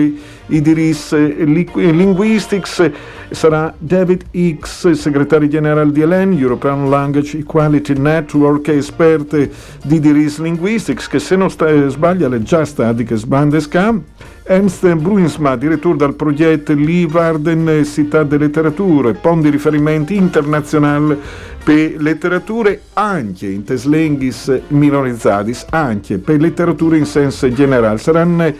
i 0.48 0.62
diritti 0.62 1.46
linguistics 1.46 2.92
sarà 3.30 3.74
David 3.78 4.24
X, 4.60 4.92
segretario 4.92 5.48
generale 5.48 5.92
di 5.92 6.02
ELEN, 6.02 6.34
European 6.34 6.90
Language 6.90 7.40
Equality 7.40 7.98
Network, 7.98 8.70
esperto 8.70 9.38
di 9.84 10.00
diritti 10.00 10.42
linguistics, 10.42 11.08
che 11.08 11.20
se 11.20 11.36
non 11.36 11.50
sta, 11.50 11.90
sbaglia 11.90 12.34
è 12.34 12.40
già 12.40 12.64
stati 12.64 13.04
che 13.04 13.16
sbandesca. 13.16 14.02
Ernst 14.50 14.94
Bruinsma, 14.96 15.58
direttore 15.58 15.98
del 15.98 16.14
progetto 16.16 16.74
Livarden 16.74 17.84
Città 17.84 18.24
delle 18.24 18.46
Letterature, 18.46 19.14
pon 19.14 19.42
di 19.42 19.50
riferimento 19.50 20.14
internazionale 20.14 21.18
per 21.62 21.96
letterature 21.98 22.84
anche 22.94 23.48
in 23.48 23.66
teslenghis 23.66 24.62
minorizzati, 24.70 25.54
anche 25.72 26.18
per 26.18 26.40
letterature 26.40 26.98
in 26.98 27.06
senso 27.06 27.52
generale. 27.52 27.98
Saranno 27.98 28.54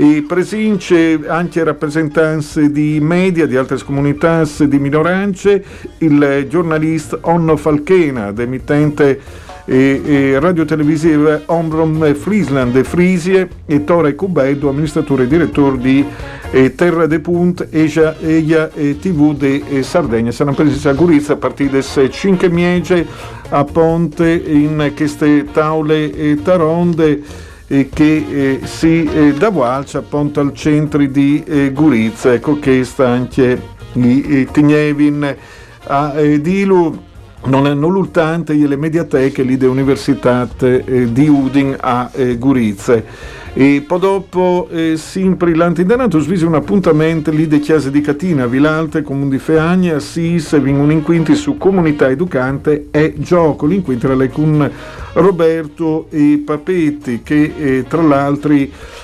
e 0.00 0.24
presince 0.26 1.20
anche 1.26 1.62
rappresentanze 1.62 2.72
di 2.72 2.98
media, 3.02 3.44
di 3.44 3.54
altre 3.54 3.76
comunità, 3.84 4.44
di 4.58 4.78
minoranze, 4.78 5.62
il 5.98 6.46
giornalista 6.48 7.18
Onno 7.20 7.54
Falchena, 7.58 8.32
emittente 8.34 9.20
e, 9.66 10.00
e 10.02 10.40
radiotelevisiva 10.40 11.42
Ombrom 11.44 12.14
Friesland 12.14 12.74
e 12.76 12.84
Frisie 12.84 13.46
e 13.66 13.84
Tore 13.84 14.14
Cubeddo, 14.14 14.70
amministratore 14.70 15.24
e 15.24 15.26
direttore 15.26 15.76
di 15.76 16.02
eh, 16.50 16.74
Terra 16.74 17.04
de 17.04 17.20
Punt, 17.20 17.68
Eja, 17.68 18.16
Eia 18.20 18.70
e 18.72 18.98
TV 18.98 19.36
di 19.36 19.62
eh, 19.68 19.82
Sardegna. 19.82 20.30
Saranno 20.30 20.56
presi 20.56 20.88
a 20.88 20.94
Gurizia 20.94 21.34
a 21.34 21.36
partire 21.36 21.82
dalle 21.94 22.10
5 22.10 22.48
miege 22.48 23.06
a 23.50 23.64
Ponte 23.64 24.32
in 24.32 24.92
queste 24.96 25.44
tavole 25.52 26.10
e 26.10 26.38
taronde 26.42 27.48
che 27.70 28.26
eh, 28.28 28.60
si 28.64 29.04
eh, 29.04 29.32
da 29.34 29.48
Valcia 29.50 29.98
appunto 29.98 30.40
al 30.40 30.52
centro 30.54 31.06
di 31.06 31.44
eh, 31.46 31.70
Gurizia, 31.70 32.32
ecco 32.32 32.58
che 32.58 32.82
sta 32.82 33.06
anche 33.06 33.62
i, 33.92 34.48
Tignevin 34.50 35.36
a 35.84 36.12
Dilu 36.20 37.02
non 37.44 37.66
hanno 37.66 37.86
l'ultante 37.86 38.54
le 38.54 38.76
mediateche 38.76 39.42
lì 39.42 39.56
dell'Università 39.56 40.48
di 40.58 41.28
Udin 41.28 41.76
a 41.80 42.10
Gurizze. 42.36 43.04
E 43.52 43.82
poi 43.84 43.98
dopo, 43.98 44.68
eh, 44.70 44.96
sempre 44.96 45.56
l'antindanato, 45.56 46.20
svise 46.20 46.46
un 46.46 46.54
appuntamento 46.54 47.32
lì 47.32 47.48
de 47.48 47.58
chiese 47.58 47.90
di 47.90 48.00
Catina, 48.00 48.46
Vilalte, 48.46 49.02
Comune 49.02 49.30
di 49.30 49.38
Feagna, 49.38 49.96
Assis, 49.96 50.58
vengono 50.60 50.92
inquinti 50.92 51.34
su 51.34 51.58
comunità 51.58 52.08
educante 52.08 52.88
e 52.92 53.14
gioco, 53.18 53.66
l'inquintra 53.66 54.16
con 54.28 54.70
Roberto 55.14 56.06
e 56.10 56.42
Papetti, 56.44 57.22
che 57.24 57.52
eh, 57.58 57.84
tra 57.88 58.02
l'altro 58.02 58.54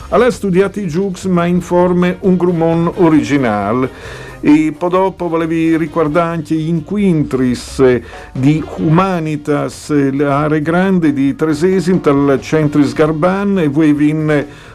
ha 0.09 0.31
studiato 0.31 0.79
i 0.79 0.87
Jux 0.87 1.27
ma 1.27 1.45
in 1.47 1.61
forme 1.61 2.19
un 2.21 2.37
grumon 2.37 2.93
originale 2.97 3.91
e 4.41 4.75
poi 4.77 4.91
dopo 4.91 5.29
volevi 5.29 5.77
ricordare 5.77 6.37
anche 6.37 6.55
gli 6.55 6.69
inquintris 6.69 8.01
di 8.33 8.63
Humanitas, 8.77 9.91
l'area 10.13 10.59
grande 10.59 11.13
di 11.13 11.35
Tresesin, 11.35 12.01
dal 12.03 12.39
Centris 12.41 12.93
Garban 12.93 13.59
e 13.59 13.69
voi 13.69 13.93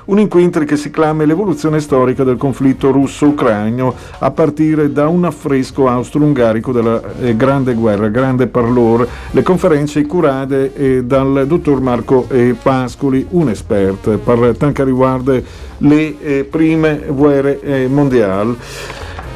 un 0.06 0.20
incontro 0.20 0.64
che 0.66 0.76
si 0.76 0.92
chiama 0.92 1.24
l'evoluzione 1.26 1.80
storica 1.80 2.24
del 2.24 2.38
conflitto 2.38 2.92
russo-ucraino 2.92 3.94
a 4.20 4.32
partire 4.32 4.92
da 4.92 5.08
un 5.08 5.26
affresco 5.26 5.88
austro-ungarico 5.88 6.72
della 6.72 7.02
eh, 7.20 7.36
Grande 7.36 7.74
Guerra, 7.74 8.10
Grande 8.10 8.48
Parlor, 8.48 9.08
le 9.32 9.44
conferenze 9.44 10.06
curate 10.06 10.74
eh, 10.74 11.04
dal 11.04 11.46
dottor 11.48 11.82
Marco 11.82 12.28
eh, 12.30 12.56
Pascoli, 12.62 13.26
un 13.30 13.50
esperto 13.50 14.18
per 14.18 14.56
tanto 14.58 14.84
riguarda 14.84 15.40
le 15.78 16.20
eh, 16.20 16.44
prime 16.44 17.04
guerre 17.08 17.60
eh, 17.62 17.88
mondiali. 17.88 18.58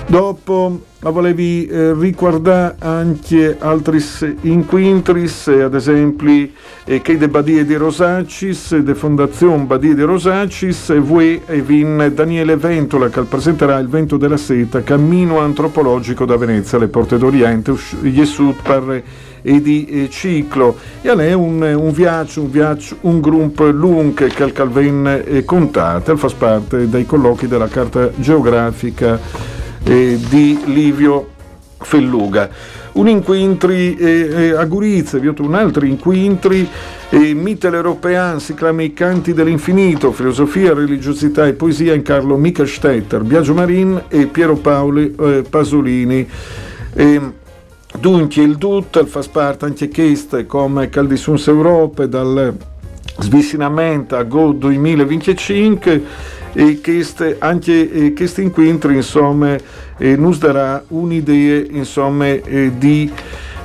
Dopo 0.07 0.81
volevi 0.99 1.65
eh, 1.65 1.93
ricordare 1.93 2.75
anche 2.79 3.57
altri 3.59 4.03
inquintris, 4.41 5.47
ad 5.47 5.73
esempio 5.73 6.47
eh, 6.83 7.01
che 7.01 7.17
de 7.17 7.27
Badie 7.27 7.65
di 7.65 7.75
Rosacis, 7.75 8.77
de 8.77 8.93
Fondazione 8.93 9.63
Badie 9.63 9.95
di 9.95 10.03
Rosacis, 10.03 10.91
e 10.91 10.99
voi 10.99 11.41
e 11.47 11.61
vin 11.61 12.11
Daniele 12.13 12.55
Ventola 12.55 13.09
che 13.09 13.21
presenterà 13.21 13.79
il 13.79 13.87
Vento 13.87 14.17
della 14.17 14.37
Seta, 14.37 14.83
cammino 14.83 15.39
antropologico 15.39 16.25
da 16.25 16.37
Venezia 16.37 16.77
alle 16.77 16.87
porte 16.87 17.17
d'Oriente, 17.17 17.73
Jesut 18.03 18.61
per 18.61 19.03
e 19.41 19.61
di 19.61 19.85
eh, 19.85 20.09
ciclo. 20.09 20.75
E 21.01 21.09
a 21.09 21.15
lei 21.15 21.33
un, 21.33 21.61
un 21.61 21.91
viaggio, 21.91 22.41
un 22.41 22.51
viaggio, 22.51 22.97
un 23.01 23.21
gruppo 23.21 23.65
lungo 23.69 24.25
che 24.25 24.43
al 24.43 24.51
Calvin 24.51 25.23
eh, 25.25 25.43
contate, 25.45 26.15
fa 26.15 26.29
parte 26.35 26.89
dei 26.89 27.05
colloqui 27.05 27.47
della 27.47 27.67
carta 27.67 28.09
geografica 28.15 29.63
eh, 29.85 30.19
di 30.29 30.59
Livio 30.65 31.29
Felluga. 31.79 32.49
Un 32.93 33.09
inquintri 33.09 33.95
eh, 33.97 34.29
eh, 34.31 34.51
a 34.51 34.63
Gurizia, 34.65 35.19
un 35.37 35.53
altro 35.53 35.85
inquintri, 35.85 36.67
eh, 37.09 37.33
Mitteleuropean, 37.33 38.39
si 38.39 38.53
chiama 38.55 38.83
I 38.83 38.93
canti 38.93 39.33
dell'infinito, 39.33 40.11
filosofia, 40.11 40.73
religiosità 40.73 41.45
e 41.45 41.53
poesia 41.53 41.93
in 41.93 42.03
Carlo 42.03 42.37
Michelstetter, 42.37 43.23
Biagio 43.23 43.53
Marin 43.53 44.03
e 44.07 44.27
Piero 44.27 44.55
Paoli 44.55 45.13
eh, 45.19 45.43
Pasolini. 45.47 46.27
Eh, 46.93 47.21
dunque 47.99 48.41
il 48.41 48.55
DUT 48.55 49.05
fa 49.05 49.23
parte 49.29 49.65
anche 49.65 49.89
queste 49.89 50.45
come 50.45 50.87
Caldisuns 50.87 51.47
Europe 51.47 52.07
dal 52.07 52.55
svicinamento 53.19 54.15
a 54.15 54.23
Go 54.23 54.53
2025 54.53 56.03
e 56.57 56.79
queste, 56.81 57.35
anche 57.39 57.91
eh, 57.91 58.13
questi 58.13 58.41
incontri 58.41 58.95
insomma, 58.95 59.57
eh, 59.97 60.15
nos 60.15 60.37
darà 60.37 60.81
un'idea 60.87 61.65
insomma, 61.69 62.27
eh, 62.27 62.71
di 62.77 63.11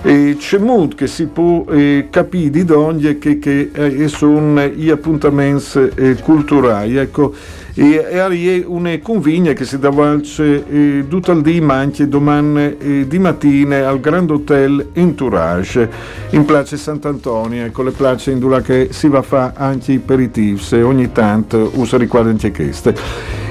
eh, 0.02 0.36
molto 0.58 0.96
che 0.96 1.06
si 1.06 1.26
può 1.26 1.64
eh, 1.70 2.08
capire 2.10 2.64
di 2.64 2.72
ogni 2.72 3.18
che, 3.18 3.38
che 3.38 3.70
eh, 3.72 4.08
sono 4.08 4.66
gli 4.66 4.90
appuntamenti 4.90 5.90
eh, 5.94 6.16
culturali. 6.16 6.96
Ecco, 6.96 7.32
e, 7.74 8.06
e 8.10 8.64
una 8.66 8.98
convigna 9.00 9.52
che 9.52 9.64
si 9.64 9.78
davalce 9.78 10.64
eh, 10.68 11.04
tutto 11.08 11.32
il 11.32 11.42
giorno, 11.42 11.72
anche 11.72 12.08
domani 12.08 12.76
eh, 12.78 13.06
di 13.06 13.18
mattina 13.18 13.88
al 13.88 14.00
Grand 14.00 14.30
Hotel 14.30 14.88
Entourage 14.92 15.88
in 16.30 16.44
Place 16.44 16.76
Sant'Antonio, 16.76 17.70
con 17.70 17.84
le 17.84 17.90
place 17.90 18.30
in 18.30 18.62
che 18.62 18.88
si 18.90 19.08
va 19.08 19.18
a 19.18 19.22
fare 19.22 19.52
anche 19.56 19.92
i 19.92 19.96
aperitivi, 19.96 20.82
ogni 20.82 21.12
tanto 21.12 21.70
usa 21.74 21.96
riguarda 21.96 22.30
anche 22.30 22.50
queste. 22.50 22.94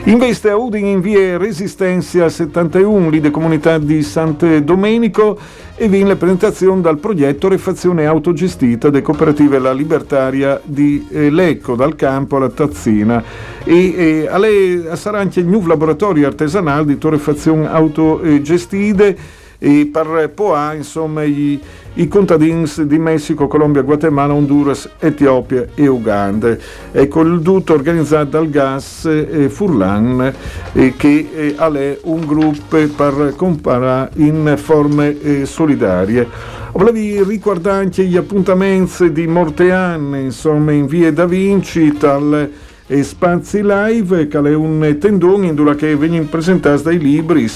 Investe 0.05 0.49
a 0.49 0.55
Udin 0.55 0.85
in 0.85 1.01
via 1.01 1.38
Resistenza 1.38 2.29
71, 2.29 3.09
lì 3.09 3.19
de 3.19 3.29
comunità 3.29 3.77
di 3.77 4.01
Sante 4.01 4.63
Domenico, 4.63 5.38
e 5.75 5.88
viene 5.88 6.09
la 6.09 6.15
presentazione 6.15 6.81
dal 6.81 6.97
progetto 6.97 7.47
Refazione 7.47 8.05
autogestita 8.05 8.89
de 8.89 9.01
cooperative 9.01 9.59
La 9.59 9.73
Libertaria 9.73 10.59
di 10.63 11.05
eh, 11.12 11.29
Lecco, 11.29 11.75
dal 11.75 11.95
campo 11.95 12.38
alla 12.38 12.49
Tazzina. 12.49 13.21
E, 13.63 13.93
e 13.95 14.27
alle, 14.27 14.95
sarà 14.95 15.19
anche 15.19 15.41
il 15.41 15.47
nuovo 15.47 15.67
laboratorio 15.67 16.27
artesanale 16.27 16.85
di 16.85 16.97
torrefazione 16.97 17.67
autogestite 17.67 19.17
e 19.59 19.89
per 19.91 20.31
POA, 20.33 20.73
insomma, 20.73 21.23
i, 21.23 21.59
i 21.95 22.07
contadini 22.07 22.65
di 22.85 22.97
Messico, 22.97 23.47
Colombia, 23.47 23.81
Guatemala, 23.81 24.33
Honduras, 24.33 24.89
Etiopia 24.99 25.67
e 25.75 25.85
Uganda. 25.87 26.57
Ecco 26.91 27.21
il 27.21 27.41
tutto 27.41 27.73
organizzato 27.73 28.29
dal 28.29 28.49
GAS 28.49 29.05
eh, 29.05 29.49
Furlan, 29.49 30.33
eh, 30.71 30.93
che 30.95 31.55
eh, 31.57 31.99
un 32.03 32.25
gruppo 32.25 32.77
per 32.95 33.33
comparare 33.35 34.11
in 34.15 34.53
forme 34.55 35.21
eh, 35.21 35.45
solidarie. 35.45 36.25
Volevi 36.71 37.21
ricordare 37.23 37.83
anche 37.83 38.05
gli 38.05 38.15
appuntamenti 38.15 39.11
di 39.11 39.27
Mortean, 39.27 40.15
insomma, 40.15 40.71
in 40.71 40.85
via 40.85 41.11
Da 41.11 41.25
Vinci, 41.25 41.97
tal 41.97 42.49
e 42.91 43.03
Spazi 43.03 43.61
Live, 43.61 44.27
che 44.27 44.37
è 44.39 44.55
un 44.55 44.97
tendone 44.99 45.47
in 45.47 45.75
cui 45.77 45.95
vengono 45.95 46.23
presentati 46.23 46.83
dai 46.83 46.97
libri 46.97 47.47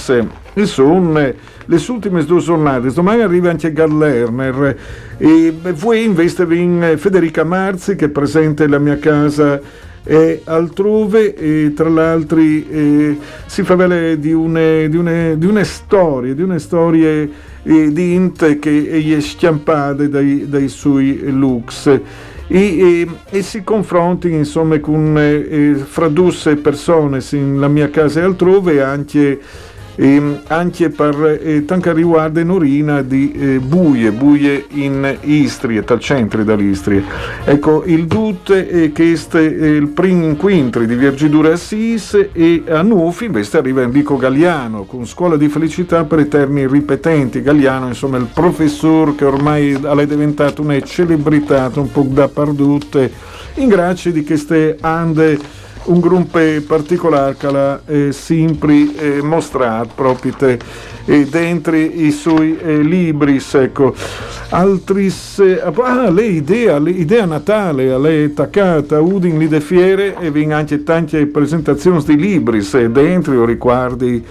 e 0.53 0.65
sono 0.65 1.13
le 1.13 1.85
ultime 1.87 2.23
due 2.23 2.39
giornate. 2.39 2.91
Domani 2.91 3.21
arriva 3.21 3.49
anche 3.49 3.71
Gad 3.71 3.91
Lerner 3.91 4.77
e 5.17 5.55
voi 5.73 6.03
invece 6.03 6.43
in 6.49 6.95
Federica 6.97 7.43
Marzi 7.43 7.95
che 7.95 8.05
è 8.05 8.09
presente 8.09 8.67
la 8.67 8.79
mia 8.79 8.97
casa 8.97 9.59
e 10.05 10.41
altrove 10.43 11.33
e 11.33 11.73
tra 11.73 11.87
l'altro 11.87 12.39
eh, 12.39 13.17
si 13.45 13.63
fa 13.63 13.75
vele 13.75 14.19
di 14.19 14.31
di, 14.89 14.97
une, 14.97 15.37
di 15.37 15.45
une 15.45 15.63
storie, 15.63 16.35
di 16.35 16.41
eh, 17.63 17.91
Int 17.95 18.59
che 18.59 18.89
è 18.89 19.19
schiampate 19.21 20.09
dai, 20.09 20.49
dai 20.49 20.67
suoi 20.67 21.21
looks 21.31 21.87
e, 21.87 22.01
e, 22.57 23.07
e 23.29 23.41
si 23.41 23.63
confronti 23.63 24.29
insomma 24.29 24.77
con 24.79 25.17
eh, 25.17 25.75
fra 25.75 26.09
due 26.09 26.33
persone 26.61 27.19
nella 27.31 27.69
mia 27.69 27.89
casa 27.89 28.19
e 28.19 28.23
altrove 28.23 28.81
anche 28.81 29.39
e 29.95 30.39
anche 30.47 30.89
per 30.89 31.39
eh, 31.41 31.65
tanto 31.65 31.91
riguarda 31.93 32.43
Norina 32.43 33.01
di 33.01 33.31
eh, 33.33 33.59
Buie, 33.59 34.11
Buie 34.11 34.65
in 34.69 35.17
Istria, 35.21 35.81
dal 35.81 35.99
centro 35.99 36.43
dell'Istria. 36.43 37.03
Ecco, 37.43 37.83
il 37.85 38.05
DUT 38.05 38.51
è 38.51 38.91
che 38.91 39.13
è 39.13 39.37
il 39.37 39.87
primo 39.87 40.25
incontro 40.25 40.83
di 40.85 40.95
Virgidura 40.95 41.53
Assis 41.53 42.29
e 42.31 42.63
a 42.67 42.81
Nufi 42.81 43.25
invece 43.25 43.57
arriva 43.57 43.81
Enrico 43.81 44.17
Galliano 44.17 44.83
con 44.83 45.05
Scuola 45.05 45.37
di 45.37 45.47
Felicità 45.47 46.03
per 46.03 46.19
Eterni 46.19 46.67
Ripetenti. 46.67 47.41
Galliano, 47.41 47.87
insomma, 47.87 48.17
il 48.17 48.27
professore 48.33 49.15
che 49.15 49.25
ormai 49.25 49.73
è 49.73 50.05
diventato 50.05 50.61
una 50.61 50.79
celebrità 50.81 51.71
un 51.75 51.91
po' 51.91 52.05
da 52.09 52.27
perdute 52.27 53.11
in 53.55 53.67
grazia 53.67 54.11
di 54.11 54.23
queste 54.23 54.77
ande 54.81 55.61
un 55.85 55.99
gruppo 55.99 56.39
particolare 56.65 57.35
che 57.37 57.51
l'ha 57.51 57.81
eh, 57.85 58.11
sempre 58.11 58.95
eh, 58.95 59.21
mostrato 59.21 59.91
proprio 59.95 60.33
te, 60.33 60.59
eh, 61.05 61.25
dentro 61.25 61.75
i 61.75 62.11
suoi 62.11 62.57
eh, 62.57 62.81
libri. 62.81 63.41
Ecco. 63.51 63.93
Altris, 64.49 65.39
eh, 65.39 65.61
ah, 65.61 66.09
le 66.09 66.25
idee, 66.25 66.79
l'idea 66.79 67.25
natale, 67.25 67.97
lei 67.97 68.23
è 68.23 68.25
attaccata, 68.25 68.99
Udin 68.99 69.37
li 69.37 69.47
de 69.47 69.59
fiere 69.59 70.15
e 70.19 70.31
vi 70.31 70.51
anche 70.51 70.83
tante 70.83 71.25
presentazioni 71.25 72.03
di 72.03 72.15
libri 72.15 72.61
se 72.61 72.91
dentro 72.91 73.33
io 73.33 73.45
riguardi 73.45 74.23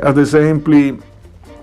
ad 0.00 0.16
esempio 0.16 0.96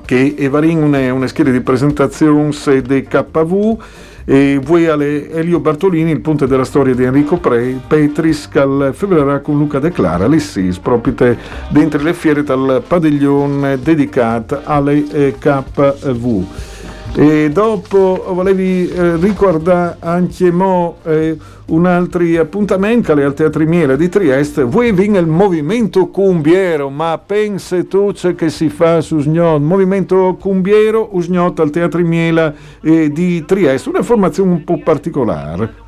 che 0.05 0.35
è 0.37 0.47
una, 0.47 1.13
una 1.13 1.27
scheda 1.27 1.49
di 1.49 1.61
presentazioni 1.61 2.53
di 2.85 3.03
KV 3.03 3.77
e 4.25 4.59
voi 4.63 4.87
alle 4.87 5.29
Elio 5.31 5.59
Bartolini, 5.59 6.11
il 6.11 6.21
punto 6.21 6.45
della 6.45 6.63
storia 6.63 6.95
di 6.95 7.03
Enrico 7.03 7.37
Pre, 7.37 7.79
Petris, 7.87 8.47
che 8.47 8.91
febbraio 8.93 9.41
con 9.41 9.57
Luca 9.57 9.79
De 9.79 9.91
Clara, 9.91 10.27
l'Issis, 10.27 10.77
proprio 10.77 11.35
dentro 11.69 12.01
le 12.01 12.13
fiere 12.13 12.43
dal 12.43 12.83
padiglione 12.87 13.79
dedicato 13.79 14.61
alle 14.63 15.35
KV. 15.37 16.45
E 17.15 17.51
dopo 17.51 18.25
volevi 18.29 18.89
eh, 18.89 19.17
ricordare 19.17 19.97
anche 19.99 20.51
mo 20.51 20.97
eh, 21.03 21.37
un 21.67 21.85
altro 21.85 22.23
appuntamento 22.39 23.11
al 23.11 23.35
Teatro 23.35 23.63
Miele 23.65 23.95
di 23.97 24.09
Trieste. 24.09 24.63
Voi 24.63 24.91
vince 24.93 25.19
il 25.19 25.27
movimento 25.27 26.07
cumbiero, 26.07 26.89
ma 26.89 27.19
pensa 27.23 27.83
tu 27.83 28.11
che 28.35 28.49
si 28.49 28.69
fa 28.69 28.99
su 29.01 29.19
Sgnot? 29.19 29.61
Movimento 29.61 30.37
cumbiero, 30.39 31.09
Usgnot 31.11 31.59
al 31.59 31.69
Teatro 31.69 32.01
Miele 32.01 32.55
eh, 32.81 33.11
di 33.11 33.45
Trieste. 33.45 33.89
Una 33.89 34.01
formazione 34.01 34.51
un 34.51 34.63
po' 34.63 34.79
particolare. 34.79 35.81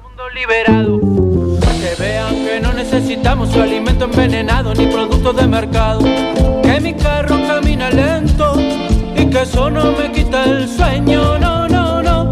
alimento 3.62 4.06
envenenado 4.06 4.74
ni 4.74 4.88
productos 4.88 5.36
de 5.36 5.48
mercado. 5.48 6.00
Que 6.62 6.80
mi 6.82 6.94
carro 6.94 7.36
camina 7.48 7.90
lento 7.90 8.35
eso 9.46 9.70
no 9.70 9.92
me 9.92 10.12
quita 10.12 10.44
el 10.46 10.68
sueño. 10.68 11.38
No, 11.38 11.68
no, 11.68 12.02
no. 12.02 12.32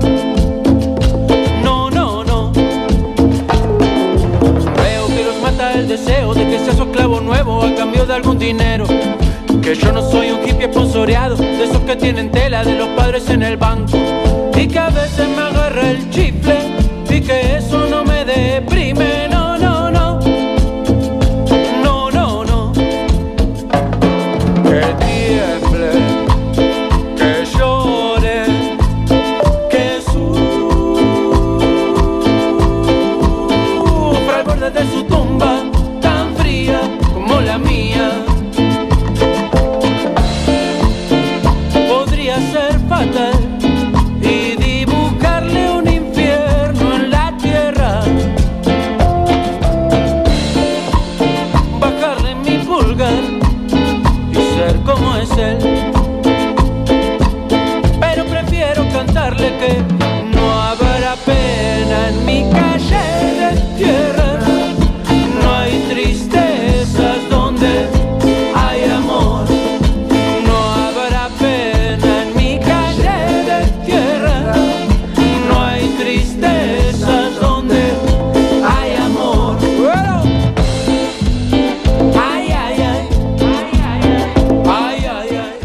No, 1.64 1.90
no, 1.92 2.24
no. 2.24 2.52
Veo 4.82 5.08
que 5.08 5.24
los 5.24 5.42
mata 5.42 5.74
el 5.74 5.88
deseo 5.88 6.34
de 6.34 6.50
que 6.50 6.60
sea 6.60 6.74
su 6.74 6.84
esclavo 6.84 7.22
nuevo 7.22 7.64
a 7.64 7.76
cambio 7.76 8.06
de 8.06 8.14
algún 8.16 8.40
dinero. 8.40 8.86
Que 9.62 9.76
yo 9.76 9.92
no 9.92 10.02
soy 10.02 10.32
un 10.32 10.40
hippie 10.48 10.66
esponsoreado, 10.66 11.36
de 11.36 11.64
esos 11.64 11.82
que 11.82 11.96
tienen 11.96 12.32
tela 12.32 12.64
de 12.64 12.78
los 12.78 12.90
padres 12.90 13.30
en 13.30 13.44
el 13.44 13.58
banco. 13.58 14.03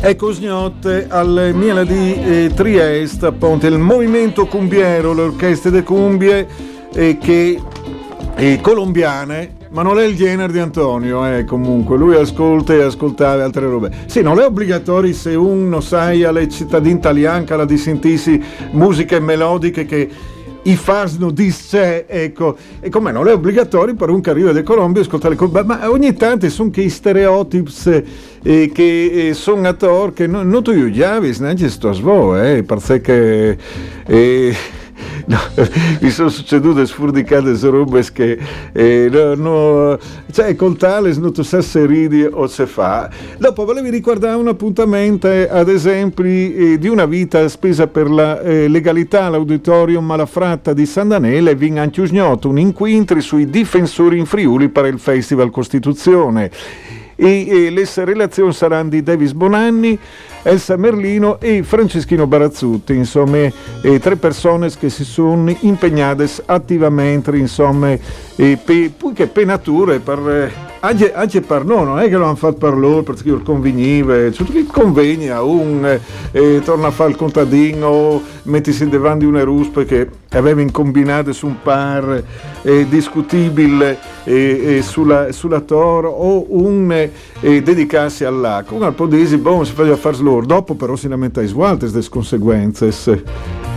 Ecco 0.09 0.33
Sgnot 0.33 1.07
al 1.11 1.51
Miele 1.53 1.85
di 1.85 2.15
eh, 2.15 2.51
Trieste, 2.55 3.27
appunto 3.27 3.67
il 3.67 3.77
movimento 3.77 4.47
cumbiero, 4.47 5.13
l'orchestra 5.13 5.69
de 5.69 5.83
cumbie 5.83 6.49
eh, 6.95 7.19
che 7.19 7.61
è 8.35 8.59
colombiane, 8.63 9.57
ma 9.69 9.83
non 9.83 9.99
è 9.99 10.05
il 10.05 10.17
genere 10.17 10.51
di 10.51 10.61
Antonio, 10.61 11.27
eh, 11.27 11.45
comunque 11.45 11.99
lui 11.99 12.17
ascolta 12.17 12.73
e 12.73 12.81
ascoltava 12.81 13.45
altre 13.45 13.67
robe. 13.67 13.91
Sì, 14.07 14.23
non 14.23 14.41
è 14.41 14.47
obbligatorio 14.47 15.13
se 15.13 15.35
uno 15.35 15.83
sai 15.83 16.25
alle 16.25 16.49
cittadine 16.49 16.97
italiane 16.97 17.45
la 17.47 17.67
di 17.67 17.77
sentirsi 17.77 18.43
musiche 18.71 19.21
melodiche 19.21 19.85
che 19.85 20.09
i 20.63 20.77
fasno 20.77 21.31
disce, 21.31 22.07
ecco, 22.07 22.57
e 22.81 22.91
come 22.91 23.13
non 23.13 23.27
è 23.29 23.33
obbligatorio 23.33 23.95
per 23.95 24.11
un 24.11 24.21
carriere 24.21 24.53
di 24.53 24.63
Colombia 24.63 25.03
ascoltare 25.03 25.37
le 25.39 25.65
ma 25.65 25.91
ogni 25.91 26.15
tanto 26.15 26.49
sono 26.49 26.71
che 26.71 26.89
stereotipi 26.89 27.73
eh, 28.43 28.71
che 28.73 29.29
eh, 29.29 29.35
sono 29.35 29.67
attori 29.67 30.13
che 30.13 30.27
non, 30.27 30.49
non 30.49 30.63
tu 30.63 30.91
giavi, 30.91 31.37
neanche 31.39 31.69
sto 31.69 31.93
svo, 31.93 32.41
eh, 32.41 32.63
perché 32.63 33.59
eh, 34.07 34.57
no, 35.27 35.39
mi 36.01 36.11
sono 36.11 36.29
succedute 36.29 36.87
sfurdicate 36.87 37.57
robe 37.69 38.05
che 38.13 38.39
eh, 38.73 39.09
no, 39.11 39.35
no, 39.35 39.99
cioè 40.33 40.55
col 40.55 40.77
tale 40.77 41.15
non 41.17 41.33
tu 41.33 41.43
sai 41.43 41.63
se 41.63 41.87
ridi 41.87 42.23
o 42.23 42.47
se 42.47 42.67
fa. 42.67 43.09
Dopo 43.39 43.65
volevi 43.65 43.91
ricordare 43.91 44.37
un 44.37 44.49
appuntamento 44.49 45.29
eh, 45.29 45.49
ad 45.51 45.69
esempio 45.69 46.25
eh, 46.25 46.79
di 46.79 46.89
una 46.89 47.07
vita 47.07 47.47
spesa 47.49 47.87
per 47.87 48.11
la 48.11 48.41
eh, 48.41 48.69
legalità 48.69 49.25
all'auditorium 49.25 50.05
Malafratta 50.05 50.73
di 50.73 50.87
San 50.87 51.09
Danele 51.09 51.55
vin 51.55 51.79
anche 51.79 52.01
usgnoto 52.01 52.49
un 52.49 52.59
incontri 52.59 53.21
sui 53.21 53.49
difensori 53.51 54.19
in 54.19 54.27
Friuli 54.27 54.69
per 54.69 54.87
il 54.87 54.99
Festival 54.99 55.51
Costituzione 55.51 56.51
e, 57.21 57.67
e 57.67 57.71
le 57.71 57.85
relazioni 58.05 58.53
saranno 58.53 58.91
di 58.91 59.03
Davis 59.03 59.33
Bonanni, 59.33 59.99
Elsa 60.43 60.77
Merlino 60.77 61.41
e 61.41 61.65
Franceschino 61.65 62.29
Barazzutti, 62.29 62.95
insomma, 62.95 63.39
eh, 63.83 63.99
tre 63.99 64.15
persone 64.15 64.71
che 64.71 64.89
si 64.89 65.05
sono 65.05 65.53
impegnate 65.61 66.29
attivamente, 66.47 67.37
insomma, 67.37 67.91
e 67.91 68.57
pe, 68.65 68.93
poi 68.97 69.13
che 69.15 69.27
penature 69.27 69.99
per, 69.99 70.19
eh, 70.29 70.68
anche, 70.81 71.13
anche 71.13 71.41
per 71.41 71.65
noi, 71.65 71.85
non 71.85 71.99
è 71.99 72.09
che 72.09 72.17
lo 72.17 72.25
hanno 72.25 72.37
fatto 72.37 72.57
per 72.57 72.75
loro 72.75 73.03
perché 73.03 73.31
lo 73.31 73.41
conveniva, 73.41 74.31
cioè 74.31 74.47
che 74.47 74.65
convegna 74.67 75.43
un, 75.43 75.85
eh, 75.85 76.01
eh, 76.31 76.61
torna 76.65 76.89
a 76.89 76.91
fare 76.91 77.11
il 77.11 77.17
contadino, 77.17 78.23
mettisi 78.45 78.89
davanti 78.89 79.25
una 79.25 79.43
ruspe 79.43 79.85
che 79.85 80.09
aveva 80.31 80.61
incombinate 80.61 81.33
su 81.33 81.47
un 81.47 81.57
par 81.63 82.23
eh, 82.63 82.87
discutibile 82.89 83.99
eh, 84.25 84.77
eh, 84.77 84.83
sulla, 84.83 85.33
sulla 85.33 85.61
Toro 85.61 86.11
o 86.11 86.47
un 86.49 87.09
eh, 87.41 87.63
dedicarsi 87.63 88.25
all'acqua. 88.25 88.77
Un 88.77 88.83
altro 88.83 89.07
disi, 89.07 89.37
boh, 89.37 89.65
si 89.65 89.73
faceva 89.73 89.97
fare 89.97 90.17
loro, 90.19 90.45
dopo 90.45 90.75
però 90.75 90.97
si 90.97 91.09
lamenta 91.09 91.41
i 91.43 91.49
sgualtes 91.49 91.93
delle 91.93 92.09
conseguenze. 92.09 92.93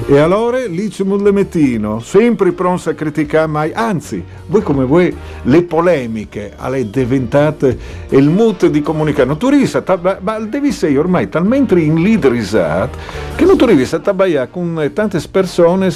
E 0.07 0.17
allora 0.17 0.57
lì 0.65 0.89
c'è 0.89 1.03
un 1.03 1.21
lemettino, 1.21 1.99
sempre 1.99 2.51
pronto 2.53 2.89
a 2.89 2.93
criticare, 2.93 3.47
mai, 3.47 3.71
anzi, 3.71 4.23
voi 4.47 4.63
come 4.63 4.83
voi 4.83 5.15
le 5.43 5.61
polemiche 5.61 6.53
alle 6.57 6.89
diventate 6.89 7.77
il 8.09 8.29
mood 8.29 8.65
di 8.65 8.81
comunicare. 8.81 9.27
Non 9.27 9.37
tu 9.37 9.49
riesci 9.49 9.77
a 9.77 9.81
tab- 9.81 10.19
ma 10.21 10.39
devi 10.39 10.69
essere 10.69 10.97
ormai 10.97 11.29
talmente 11.29 11.79
in 11.79 12.01
leaderizzato 12.01 12.97
che 13.35 13.45
non 13.45 13.57
tu 13.57 13.65
riesci 13.65 13.93
a 13.93 13.99
tabbaiare 13.99 14.49
con 14.49 14.81
eh, 14.81 14.91
tante 14.91 15.19
persone 15.29 15.89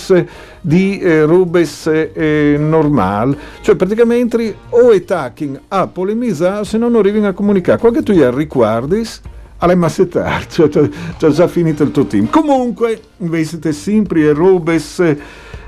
di 0.62 1.00
eh, 1.00 1.24
rubes 1.24 1.88
eh, 1.88 2.56
normal, 2.60 3.36
cioè 3.62 3.76
praticamente 3.76 4.56
o 4.70 4.92
è 4.92 5.04
tacking 5.04 5.62
a 5.68 5.88
polemizzare 5.88 6.64
se 6.64 6.78
non 6.78 6.96
arrivi 6.96 7.26
a 7.26 7.34
comunicare. 7.34 7.54
Qualche 7.62 8.04
tu 8.04 8.14
gli 8.14 8.24
riguardis 8.24 9.22
alle 9.58 9.76
massettar, 9.76 10.48
cioè, 10.52 10.70
cioè, 10.70 10.90
cioè 11.18 11.30
già 11.32 11.48
finito 11.48 11.84
il 11.84 11.92
tuo 11.92 12.06
team. 12.06 12.30
Comunque, 12.30 13.00
invece 13.18 13.50
siete 13.50 13.72
sempre 13.74 14.34
robes 14.34 15.00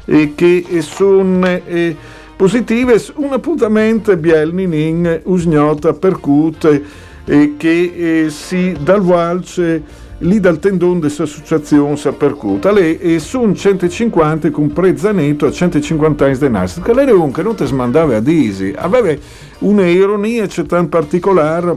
eh, 0.06 0.34
che 0.36 0.66
sono 0.82 1.46
eh, 1.46 1.96
positive, 2.36 3.02
un 3.16 3.34
appuntamento 3.34 4.16
bielnin 4.16 5.22
usgnota 5.24 5.94
percute 5.94 6.84
eh, 7.26 7.56
che 7.58 8.26
eh, 8.26 8.30
si 8.30 8.76
dal 8.80 9.02
valce 9.02 10.06
lì 10.20 10.40
dal 10.40 10.60
tendone 10.60 11.00
delle 11.00 11.14
associazioni 11.14 11.98
si 11.98 12.10
percuta 12.12 12.72
le 12.72 13.00
e 13.00 13.20
sono 13.20 13.54
150 13.54 14.50
con 14.52 14.72
prezzaneto 14.74 15.46
a 15.46 15.52
150 15.52 16.26
anni 16.26 16.38
di 16.38 16.50
nascita. 16.50 16.82
Che 16.82 16.94
lei 16.94 17.08
comunque 17.08 17.44
non 17.44 17.56
ti 17.56 17.66
smandava 17.66 18.16
a 18.16 18.20
disi. 18.20 18.74
Aveva 18.76 19.14
un'ironia 19.60 20.48
c'è 20.48 20.66
tan 20.66 20.90
particolare 20.90 21.76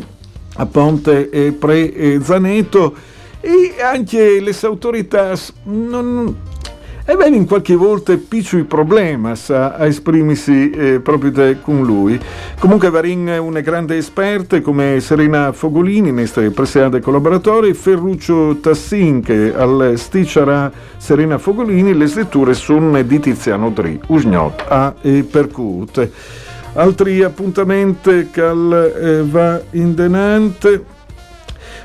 a 0.54 0.66
Ponte 0.66 1.30
e 1.30 1.52
Pre 1.52 2.20
Zaneto 2.22 2.94
e 3.40 3.76
anche 3.80 4.40
le 4.40 4.54
autorità 4.62 5.34
non, 5.64 6.36
avevano 7.12 7.36
in 7.36 7.46
qualche 7.46 7.74
volta 7.74 8.16
piccoli 8.16 8.64
problemi 8.64 9.32
a, 9.48 9.74
a 9.74 9.86
esprimersi 9.86 10.70
eh, 10.70 11.00
proprio 11.00 11.30
de, 11.30 11.60
con 11.60 11.82
lui. 11.82 12.18
Comunque 12.58 12.90
Varin 12.90 13.26
è 13.26 13.38
una 13.38 13.60
grande 13.60 13.96
esperta 13.96 14.60
come 14.60 15.00
Serena 15.00 15.52
Fogolini, 15.52 16.12
nostra 16.12 16.48
presidente 16.50 17.00
collaboratore, 17.00 17.74
Ferruccio 17.74 18.58
Tassin 18.60 19.22
che 19.22 19.52
al 19.54 19.94
sticcerà 19.96 20.70
Serena 20.96 21.38
Fogolini, 21.38 21.94
le 21.94 22.10
letture 22.14 22.54
sono 22.54 23.02
di 23.02 23.18
Tiziano 23.18 23.70
Dri, 23.70 24.00
Usgnot 24.06 24.64
a 24.68 24.94
e 25.00 25.24
Percut. 25.28 26.08
Altri 26.74 27.22
appuntamenti 27.22 28.28
che 28.30 28.48
eh, 28.48 29.24
va 29.24 29.60
in 29.72 29.94
denante, 29.94 30.84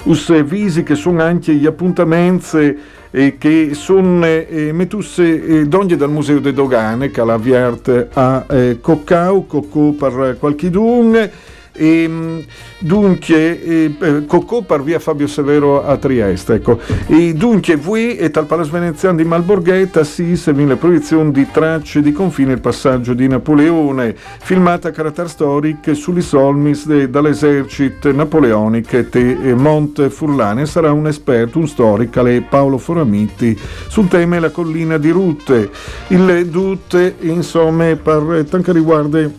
us 0.03 0.43
visi 0.43 0.83
che 0.83 0.93
sono 0.93 1.23
anche 1.23 1.53
gli 1.53 1.65
appuntamenti 1.65 2.93
che 3.37 3.69
sono 3.73 4.25
eh, 4.25 4.71
metusse 4.73 5.45
eh, 5.61 5.67
donne 5.67 5.95
dal 5.95 6.09
Museo 6.09 6.39
de 6.39 6.51
Dogane 6.51 7.11
che 7.11 7.23
l'ha 7.23 7.33
avviato 7.33 8.07
a 8.11 8.45
eh, 8.49 8.79
Coccau, 8.81 9.47
Coccò 9.47 9.91
per 9.91 10.35
qualche 10.37 10.69
dun 10.69 11.29
e, 11.75 12.07
mm, 12.07 12.39
dunque, 12.79 13.63
eh, 13.63 14.25
Cocco 14.25 14.61
per 14.63 14.81
via 14.81 14.99
Fabio 14.99 15.27
Severo 15.27 15.85
a 15.85 15.97
Trieste. 15.97 16.55
Ecco. 16.55 16.79
E 17.07 17.33
dunque, 17.33 17.75
voi 17.75 18.15
e 18.15 18.31
tal 18.31 18.45
Palazzo 18.45 18.71
Veneziano 18.71 19.17
di 19.17 19.23
Malborghetta 19.23 20.03
si 20.03 20.35
seguono 20.35 20.69
le 20.69 20.75
proiezioni 20.75 21.31
di 21.31 21.47
tracce 21.51 22.01
di 22.01 22.11
confine 22.11 22.53
il 22.53 22.61
passaggio 22.61 23.13
di 23.13 23.27
Napoleone, 23.27 24.15
filmata 24.15 24.89
a 24.89 24.91
carattere 24.91 25.27
storico 25.27 25.93
sugli 25.93 26.21
solmis 26.21 26.85
dall'esercito 27.05 28.11
napoleonico 28.11 28.97
e 28.97 29.53
Monte 29.55 30.09
Furlane. 30.09 30.65
Sarà 30.65 30.91
un 30.91 31.07
esperto, 31.07 31.59
un 31.59 31.67
storico, 31.67 32.23
Paolo 32.49 32.77
Foramiti, 32.77 33.57
sul 33.87 34.07
tema 34.07 34.39
la 34.39 34.49
collina 34.49 34.97
di 34.97 35.09
Rutte. 35.09 35.69
Il 36.07 36.47
Dute, 36.47 37.15
insomma, 37.21 37.95
per 37.95 38.45
tanto 38.49 38.71
riguarda 38.71 39.29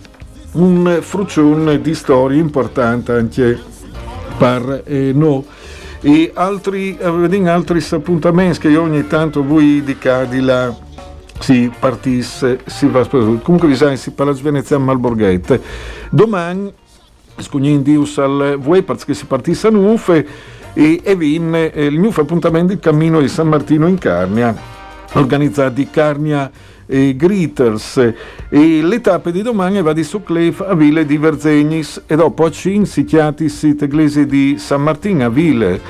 un 0.57 0.99
frucione 1.01 1.81
di 1.81 1.95
storie 1.95 2.38
importanti 2.38 3.12
anche 3.12 3.59
per 4.38 4.83
eh, 4.87 5.12
noi. 5.14 5.45
E 6.01 6.31
altri, 6.35 6.97
eh, 6.97 7.49
altri 7.49 7.85
appuntamenti 7.90 8.59
che 8.61 8.77
ogni 8.77 9.07
tanto 9.07 9.45
voi 9.45 9.83
di 9.83 10.40
là 10.40 10.75
si 11.38 11.71
partisse, 11.79 12.61
si 12.64 12.87
va 12.87 13.07
Comunque 13.07 13.69
vi 13.69 13.77
sai, 13.77 13.97
si 13.97 14.12
parla 14.12 14.33
di 14.33 14.40
Venezia 14.40 14.77
a 14.77 14.79
Malborghette. 14.79 15.61
Domani, 16.11 16.73
scugnin 17.38 17.83
dius 17.83 18.19
al 18.19 18.57
voi, 18.59 18.83
perché 18.83 19.14
si 19.14 19.27
partisse 19.27 19.66
a 19.66 19.71
Nufe, 19.71 20.27
e, 20.73 21.01
e 21.03 21.16
vin 21.16 21.55
eh, 21.55 21.87
il 21.87 21.99
nuovo 21.99 22.21
appuntamento 22.21 22.73
il 22.73 22.79
cammino 22.79 23.21
di 23.21 23.29
San 23.29 23.49
Martino 23.49 23.87
in 23.87 23.99
Carnia, 23.99 24.55
organizzato 25.12 25.75
di 25.75 25.88
Carnia 25.90 26.51
e 26.87 27.16
Gritters 27.16 27.96
e 28.49 28.83
le 28.83 29.01
tappe 29.01 29.33
di 29.33 29.42
domani 29.42 29.83
va 29.83 29.92
di 29.92 30.05
Suclef 30.05 30.61
a 30.61 30.75
Ville 30.75 31.05
di 31.05 31.16
Verzegnis 31.16 32.03
e 32.07 32.16
dopo 32.16 32.44
a 32.44 32.51
Cin 32.51 32.87
si 32.87 33.05
chiatis 33.05 33.62
iglesi 33.62 34.27
di 34.27 34.57
San 34.59 34.83
Martino 34.83 35.25
a 35.25 35.29
Ville 35.29 35.81